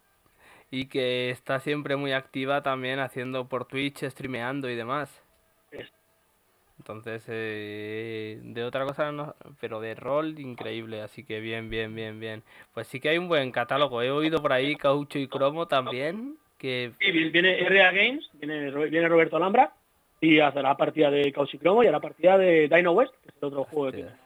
[0.71, 5.23] Y que está siempre muy activa también haciendo por Twitch, streameando y demás.
[5.71, 5.93] es-
[6.79, 12.21] Entonces, eh, de otra cosa no, pero de rol increíble, así que bien, bien, bien,
[12.21, 12.43] bien.
[12.73, 14.01] Pues sí que hay un buen catálogo.
[14.03, 18.71] He oído por ahí Caucho y Cromo también, que Sí, vi- viene RA Games, viene,
[18.91, 19.73] viene Roberto Alhambra
[20.21, 23.29] y hace la partida de Chaos y Cromo y la partida de Dino West, que
[23.31, 24.19] es el otro juego que Hostia.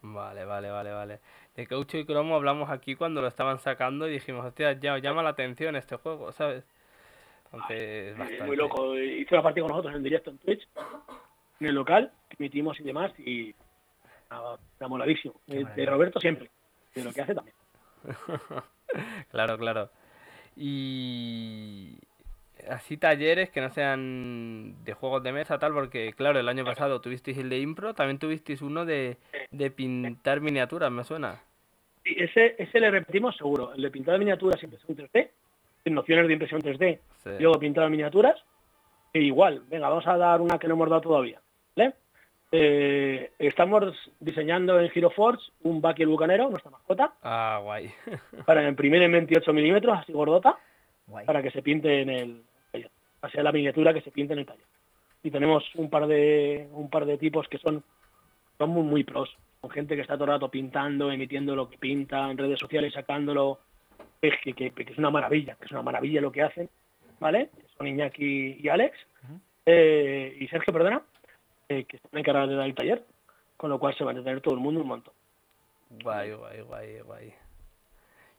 [0.00, 1.20] Vale, vale, vale, vale.
[1.58, 5.24] De Caucho y Cromo hablamos aquí cuando lo estaban sacando y dijimos, hostia, ya llama
[5.24, 6.62] la atención este juego, ¿sabes?
[7.46, 8.44] Entonces, Eh, bastante.
[8.44, 8.96] muy loco.
[8.96, 10.68] Hizo una partida con nosotros en directo en Twitch,
[11.58, 15.34] en el local, emitimos y demás y está moladísimo.
[15.48, 15.84] De.
[15.84, 16.48] Roberto siempre,
[16.94, 17.56] de lo que hace también.
[19.32, 19.90] Claro, claro.
[20.56, 21.98] Y
[22.70, 27.00] así talleres que no sean de juegos de mesa, tal, porque claro, el año pasado
[27.00, 29.18] tuvisteis el de Impro, también tuvisteis uno de,
[29.50, 31.42] de pintar miniaturas, me suena.
[32.16, 33.72] Ese, ese le repetimos seguro.
[33.74, 35.30] El de pintar miniaturas y impresión 3D,
[35.84, 37.30] en nociones de impresión 3D, Sí.
[37.38, 38.40] y luego pintar miniaturas.
[39.12, 41.40] E igual, venga, vamos a dar una que no hemos dado todavía.
[41.76, 41.94] ¿vale?
[42.52, 47.90] Eh, estamos diseñando en Giroforge un Bucky el Bucanero, nuestra mascota, Ah, guay.
[48.46, 50.58] para imprimir en 28 milímetros, así gordota,
[51.06, 51.26] Guay.
[51.26, 52.42] para que se pinte en el
[52.72, 52.90] taller.
[53.22, 54.64] O sea, la miniatura que se pinte en el taller.
[55.22, 57.82] Y tenemos un par de un par de tipos que son,
[58.56, 59.28] son muy, muy pros.
[59.60, 62.92] Con gente que está todo el rato pintando, emitiendo lo que pinta en redes sociales,
[62.94, 63.58] sacándolo.
[64.22, 66.68] Es que, que- que es una maravilla, que es una maravilla lo que hacen.
[67.20, 67.50] ¿Vale?
[67.76, 68.96] Son Iñaki y Alex.
[69.66, 71.02] Eh, y Sergio, perdona,
[71.68, 73.04] eh, que están encargados de dar el taller.
[73.56, 75.12] Con lo cual se va a entretener todo el mundo un montón.
[76.02, 77.32] Guay, guay, guay, guay.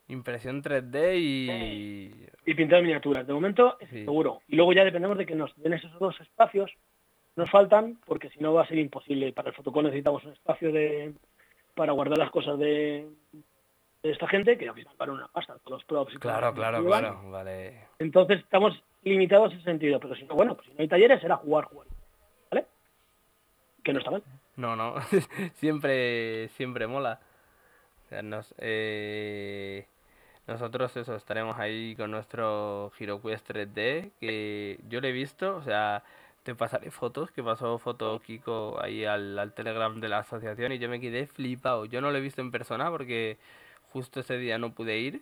[0.07, 2.11] Impresión 3D y...
[2.45, 3.27] y pintar miniaturas.
[3.27, 4.05] De momento, es Sí.
[4.05, 4.41] seguro.
[4.47, 6.71] Y luego ya dependemos de que nos den esos dos espacios.
[7.39, 9.31] Nos faltan, porque si no va a ser imposible.
[9.31, 11.13] Para el fotocall necesitamos un espacio de
[11.73, 13.07] para guardar las cosas de,
[14.03, 16.15] de esta gente, que al final vale una pasta, todos los props.
[16.15, 17.85] y Claro, claro, claro, vale.
[17.97, 20.01] Entonces estamos limitados en ese sentido.
[20.01, 21.87] Pero si no, bueno, pues si no hay talleres, será jugar, jugar.
[22.51, 22.65] ¿Vale?
[23.85, 24.23] Que no está mal.
[24.57, 24.95] No, no,
[25.53, 27.21] siempre, siempre mola.
[28.03, 29.85] O sea, nos, eh,
[30.45, 36.03] nosotros eso, estaremos ahí con nuestro HeroQuest 3D, que yo lo he visto, o sea,
[36.43, 40.79] te pasaré fotos, que pasó foto Kiko ahí al, al Telegram de la asociación y
[40.79, 41.85] yo me quedé flipado.
[41.85, 43.37] Yo no lo he visto en persona porque
[43.91, 45.21] justo ese día no pude ir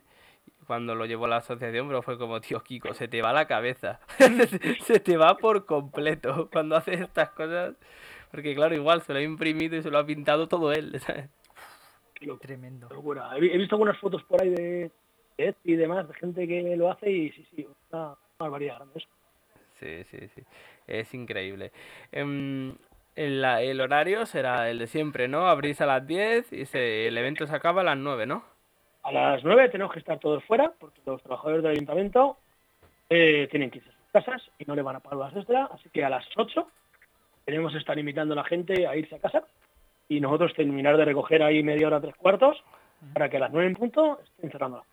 [0.66, 3.48] cuando lo llevó a la asociación, pero fue como, tío Kiko, se te va la
[3.48, 4.00] cabeza,
[4.84, 7.76] se te va por completo cuando haces estas cosas.
[8.32, 11.30] Porque claro, igual se lo ha imprimido y se lo ha pintado todo él, ¿sabes?
[12.14, 12.42] Qué loco.
[12.42, 12.90] Tremendo.
[12.90, 13.30] locura.
[13.38, 14.92] He, he visto algunas fotos por ahí de,
[15.64, 19.08] y demás, de gente que lo hace y sí, sí, una barbaridad grande eso.
[19.80, 20.42] Sí, sí, sí.
[20.88, 21.72] Es increíble.
[22.12, 22.76] Em,
[23.16, 25.48] el, el, horario será el de siempre, ¿no?
[25.48, 28.44] Abrís a las 10 y se, el evento se acaba a las 9, ¿no?
[29.04, 32.38] A las 9 tenemos que estar todos fuera porque los trabajadores del ayuntamiento
[33.10, 35.70] eh, tienen que irse a sus casas y no le van a pagar las extras,
[35.72, 36.68] así que a las 8
[37.46, 39.44] tenemos que estar invitando a la gente a irse a casa
[40.10, 42.62] y nosotros terminar de recoger ahí media hora, tres cuartos,
[43.14, 44.84] para que a las 9 en punto estén cerrando.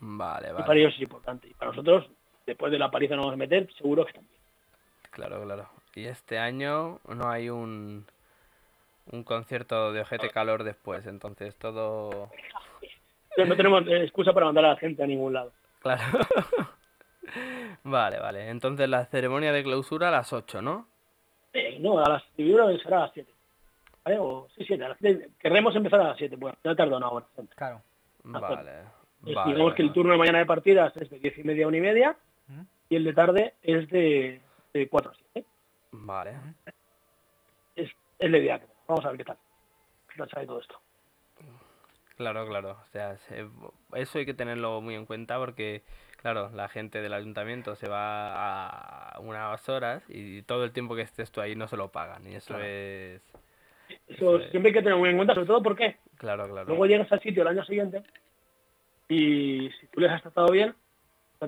[0.00, 0.64] Vale, vale.
[0.64, 1.48] Y para ellos es importante.
[1.48, 2.10] Y para nosotros,
[2.46, 4.33] después de la paliza nos vamos a meter, seguro que también.
[5.14, 5.68] Claro, claro.
[5.94, 8.04] Y este año no hay un,
[9.12, 12.30] un concierto de ojete calor después, entonces todo...
[13.36, 15.52] No tenemos excusa para mandar a la gente a ningún lado.
[15.80, 16.02] Claro.
[17.84, 18.48] vale, vale.
[18.48, 20.86] Entonces la ceremonia de clausura a las 8, ¿no?
[21.52, 23.30] Eh, no, a las será a las 7.
[24.04, 24.18] ¿Vale?
[24.18, 25.30] O, sí, 7.
[25.38, 26.36] Querremos empezar a las 7.
[26.36, 27.26] Bueno, ya tardó una hora.
[27.56, 27.82] Claro.
[28.24, 28.70] Vale.
[29.26, 31.64] Eh, vale, digamos que el turno de mañana de partidas es de 10 y media
[31.64, 32.16] a 1 y media
[32.48, 32.62] ¿Mm?
[32.88, 34.40] y el de tarde es de,
[34.74, 35.46] de 4 a 7.
[35.92, 36.34] Vale.
[37.76, 38.60] Es, es la idea.
[38.88, 39.38] Vamos a ver qué tal.
[40.08, 40.80] ¿Qué tal sale todo esto?
[42.16, 42.72] Claro, claro.
[42.82, 43.46] O sea, se-
[43.94, 45.82] eso hay que tenerlo muy en cuenta porque,
[46.16, 51.02] claro, la gente del ayuntamiento se va a unas horas y todo el tiempo que
[51.02, 52.26] estés tú ahí no se lo pagan.
[52.26, 52.64] Y eso Claro.
[52.64, 53.22] es...
[54.08, 54.48] Eso Sí.
[54.50, 56.66] siempre hay que tener muy en cuenta, sobre todo porque Claro, claro.
[56.68, 58.02] luego llegas al sitio el año siguiente
[59.08, 60.74] y si tú les has tratado bien,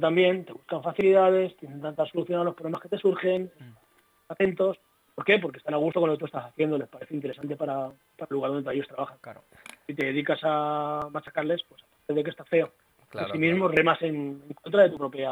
[0.01, 3.51] tratan bien, te buscan facilidades, te intentan solucionar los problemas que te surgen,
[4.29, 4.79] atentos.
[5.15, 5.39] ¿Por qué?
[5.39, 7.87] Porque están a gusto con lo que tú estás haciendo, les parece interesante para,
[8.19, 9.17] para el lugar donde ellos trabajan.
[9.23, 9.43] Claro.
[9.87, 12.73] Si te dedicas a machacarles, pues aparte de que está feo,
[13.09, 15.31] Claro, en sí mismo remas en, en contra de tu propia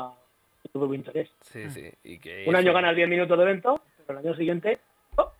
[0.62, 1.28] de tu propio interés.
[1.42, 1.90] Sí, sí.
[2.04, 3.74] Y que Un año eso- ganas 10 minutos de evento,
[4.06, 4.78] pero el año siguiente
[5.16, 5.30] oh,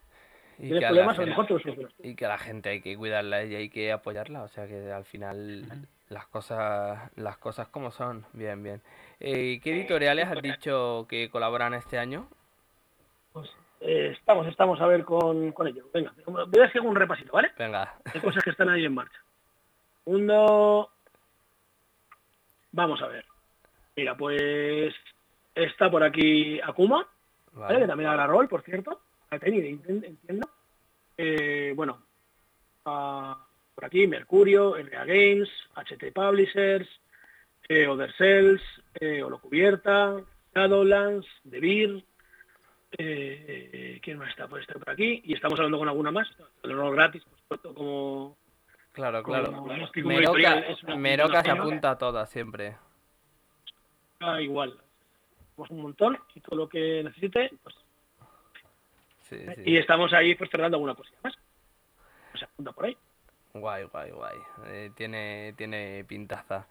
[0.59, 1.93] y que a problemas, a gente- mejor.
[2.03, 4.93] Y que a la gente hay que cuidarla y hay que apoyarla, o sea que
[4.93, 5.62] al final
[6.11, 8.83] las cosas las cosas como son, bien, bien.
[9.21, 12.29] Eh, ¿qué editoriales has dicho que colaboran este año?
[13.33, 13.51] Pues
[13.81, 15.85] eh, estamos, estamos a ver con, con ello.
[15.93, 17.53] Venga, voy a hacer un repasito, ¿vale?
[17.59, 19.19] Venga, de cosas que están ahí en marcha.
[20.05, 20.91] Segundo,
[22.73, 23.25] vamos a ver.
[23.97, 24.95] Mira, pues
[25.55, 27.07] está por aquí Akuma,
[27.53, 27.69] ¿vale?
[27.69, 29.01] que vale, también hará rol, por cierto.
[29.31, 30.49] A Tenny, entiendo.
[31.17, 32.03] Eh, bueno,
[32.83, 36.89] por aquí Mercurio, RA Games, HT Publishers,
[37.69, 38.62] eh, Other Cells,
[39.01, 40.16] eh, Holocubierta,
[40.55, 42.03] Shadowlands, Beer,
[42.97, 44.47] eh, eh, ¿quién más está?
[44.49, 45.20] Puede estar por aquí.
[45.24, 46.28] Y estamos hablando con alguna más.
[46.62, 48.36] El rol gratis, por supuesto, como
[48.92, 49.47] claro, claro.
[49.47, 52.76] como como Meroca, editorial es una- Meroca se apunta a todas siempre.
[54.20, 54.78] Ah, igual.
[55.57, 57.74] Tenemos un montón y todo lo que necesite, pues.
[59.22, 59.62] Sí, sí.
[59.64, 61.34] Y estamos ahí pues cerrando alguna cosilla más.
[62.30, 62.97] Pues se apunta por ahí.
[63.55, 64.36] Guay, guay, guay.
[64.66, 66.66] Eh, tiene, tiene pintaza.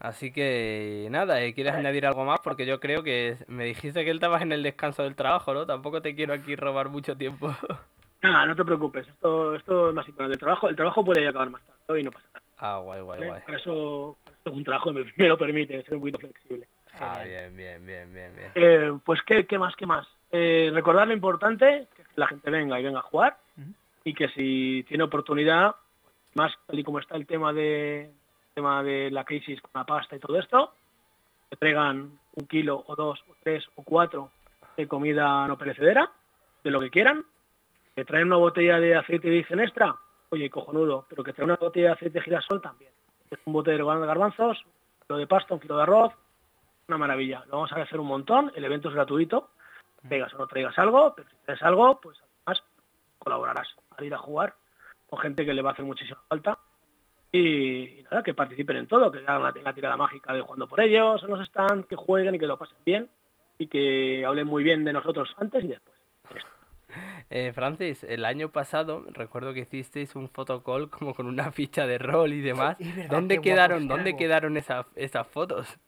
[0.00, 2.40] Así que nada, eh, ¿quieres añadir algo más?
[2.42, 5.66] Porque yo creo que me dijiste que él estabas en el descanso del trabajo, ¿no?
[5.66, 7.54] Tampoco te quiero aquí robar mucho tiempo.
[8.22, 9.06] Nada, no te preocupes.
[9.06, 10.34] Esto, esto es más importante.
[10.34, 12.46] El trabajo, el trabajo puede acabar más tarde y no pasa nada.
[12.58, 13.30] Ah, guay, guay, ¿vale?
[13.30, 13.42] guay.
[13.46, 16.66] Para eso, es un trabajo que me, me lo permite, ser un poquito flexible.
[16.98, 18.50] Ah, bien, bien, bien, bien, bien.
[18.54, 19.76] Eh, pues, ¿qué, ¿qué más?
[19.76, 20.06] ¿Qué más?
[20.32, 23.36] Eh, recordar lo importante, que la gente venga y venga a jugar
[24.04, 25.74] y que si tiene oportunidad,
[26.34, 28.10] más tal y como está el tema de
[28.54, 30.74] tema de la crisis con la pasta y todo esto,
[31.48, 34.30] que traigan un kilo o dos o tres o cuatro
[34.76, 36.10] de comida no perecedera,
[36.62, 37.24] de lo que quieran,
[37.94, 39.96] que traen una botella de aceite de virgen extra,
[40.30, 42.92] oye, cojonudo, pero que traen una botella de aceite de girasol también.
[43.30, 46.12] Es un bote de garbanzos, un kilo de pasta, un kilo de arroz,
[46.88, 47.44] una maravilla.
[47.46, 49.50] Lo vamos a hacer un montón, el evento es gratuito,
[50.06, 52.64] traigas o no traigas algo, pero si traes algo, pues además
[53.18, 54.54] colaborarás al ir a jugar
[55.08, 56.58] con gente que le va a hacer muchísima falta.
[57.32, 60.66] Y, y nada, que participen en todo, que hagan la, la tirada mágica de jugando
[60.66, 63.08] por ellos, en los stands, que jueguen y que lo pasen bien
[63.60, 66.00] y que hablen muy bien de nosotros antes y después.
[67.32, 71.96] Eh, Francis, el año pasado recuerdo que hicisteis un fotocall como con una ficha de
[71.96, 72.76] rol y demás.
[72.80, 75.78] Verdad, ¿Dónde guapo quedaron, dónde quedaron esas, esas fotos?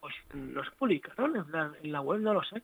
[0.00, 2.60] Pues no se publicaron en la, en la web, no lo sé.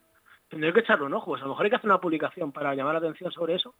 [0.51, 2.75] Tendré que echarle un ojo, pues a lo mejor hay que hacer una publicación para
[2.75, 3.75] llamar la atención sobre eso.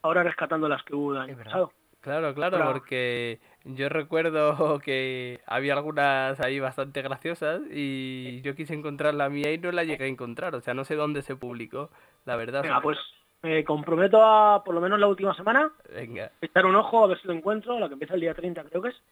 [0.00, 1.72] Ahora rescatando las que hubo el año pasado.
[2.02, 2.72] Claro, claro, Claro.
[2.72, 9.52] porque yo recuerdo que había algunas ahí bastante graciosas y yo quise encontrar la mía
[9.52, 11.88] y no la llegué a encontrar, o sea, no sé dónde se publicó,
[12.26, 12.62] la verdad.
[12.62, 12.98] Venga, pues
[13.42, 17.20] me comprometo a, por lo menos la última semana, Venga, echar un ojo, a ver
[17.20, 19.02] si lo encuentro, la que empieza el día 30 creo que es.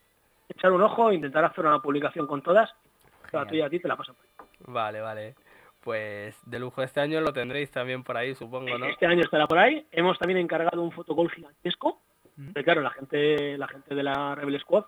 [0.49, 2.69] Echar un ojo, intentar hacer una publicación con todas.
[3.31, 4.17] La tuya a ti te la paso.
[4.67, 5.35] vale, vale.
[5.85, 8.87] Pues de lujo este año lo tendréis también por ahí, supongo, ¿no?
[8.87, 9.87] Este año estará por ahí.
[9.93, 12.01] Hemos también encargado un fotocall gigantesco.
[12.65, 14.85] Claro, la gente, la gente de la Rebel Squad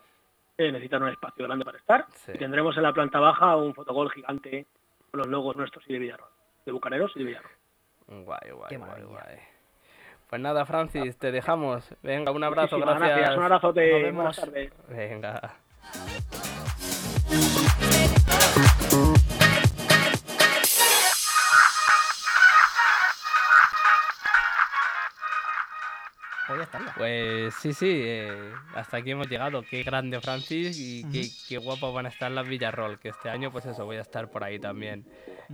[0.59, 2.07] necesitan un espacio grande para estar.
[2.11, 2.33] Sí.
[2.35, 4.67] Y tendremos en la planta baja un fotogol gigante
[5.11, 6.31] con los logos nuestros y de Villarroel,
[6.65, 7.57] de Bucaneros y de Villarroel.
[8.07, 9.39] Guay, guay, Qué guay, guay.
[10.29, 11.95] Pues nada, Francis, te dejamos.
[12.03, 13.19] Venga, un abrazo, Muchísimas gracias.
[13.19, 13.37] gracias.
[13.39, 13.83] Un abrazote.
[13.83, 14.37] Nos Buenas vemos.
[14.37, 14.73] tardes.
[14.89, 15.57] Venga.
[26.73, 26.93] Pues.
[26.97, 29.63] Pues sí, sí, eh, hasta aquí hemos llegado.
[29.63, 33.51] Qué grande Francis y qué, qué guapo van a estar las Villarroel, que este año
[33.53, 35.05] pues eso, voy a estar por ahí también.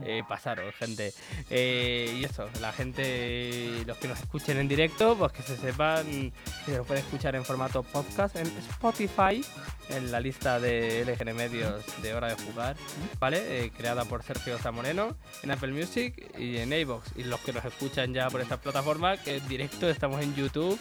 [0.05, 1.13] Eh, pasaros, gente.
[1.51, 6.33] Eh, y eso, la gente, los que nos escuchen en directo, pues que se sepan
[6.65, 9.45] que se lo pueden escuchar en formato podcast en Spotify,
[9.91, 12.77] en la lista de LGN Medios de Hora de Jugar,
[13.19, 13.65] ¿vale?
[13.65, 17.17] Eh, creada por Sergio Zamoreno, en Apple Music y en iVoox.
[17.17, 20.79] Y los que nos escuchan ya por esta plataforma, que en directo estamos en YouTube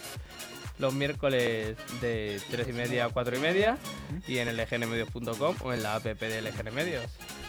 [0.78, 3.78] los miércoles de 3 y media a 4 y media
[4.26, 7.04] y en lgnmedios.com o en la app de LGN Medios.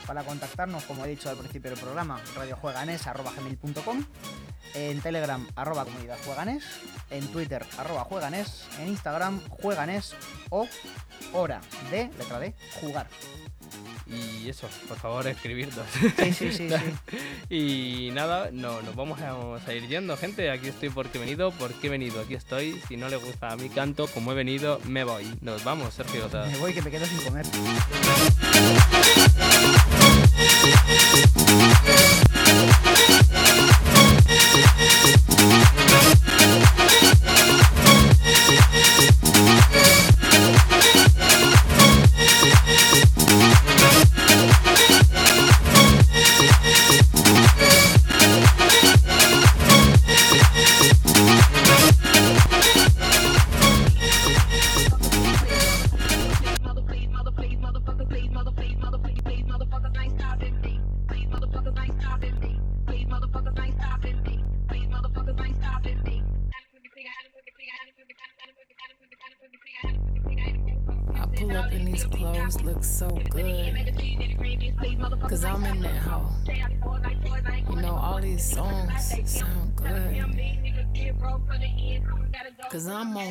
[0.08, 4.04] Para contactarnos, como he dicho al principio del programa, radiojueganes.com,
[4.74, 6.64] en Telegram, arroba comunidad jueganes,
[7.12, 10.16] en Twitter, arroba jueganes, en Instagram, jueganes
[10.50, 10.68] o
[11.34, 11.62] hora
[11.92, 13.08] de, letra D, jugar.
[14.10, 15.86] Y eso, por favor, escribirnos.
[16.18, 16.76] Sí, sí, sí, sí.
[17.50, 19.36] y nada, no, nos vamos a,
[19.66, 20.50] a ir yendo, gente.
[20.50, 22.82] Aquí estoy porque he venido, porque he venido, aquí estoy.
[22.88, 25.26] Si no le gusta mi canto, como he venido, me voy.
[25.42, 26.26] Nos vamos, Sergio.
[26.26, 27.46] o sea, Me voy que me quedo sin comer.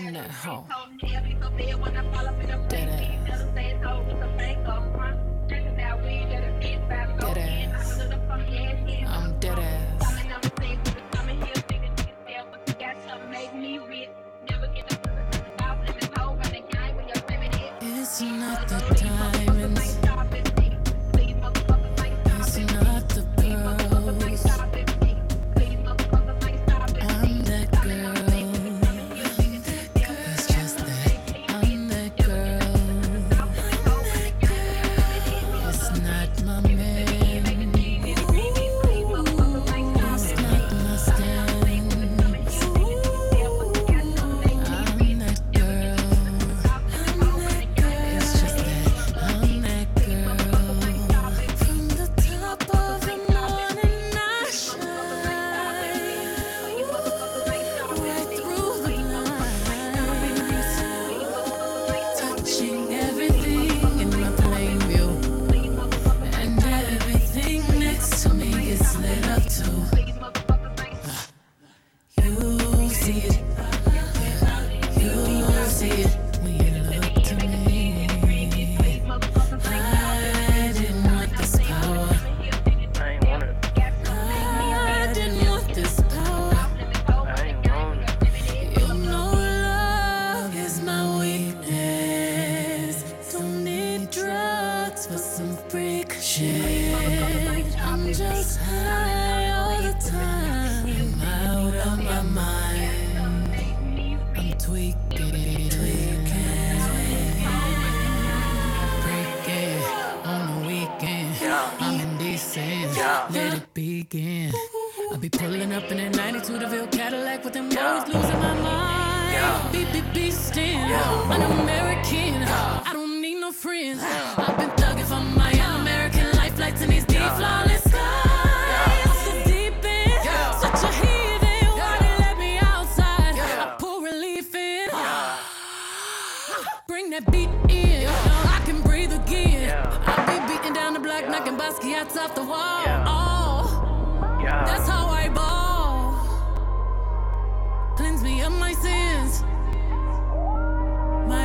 [0.09, 2.28] phone at home.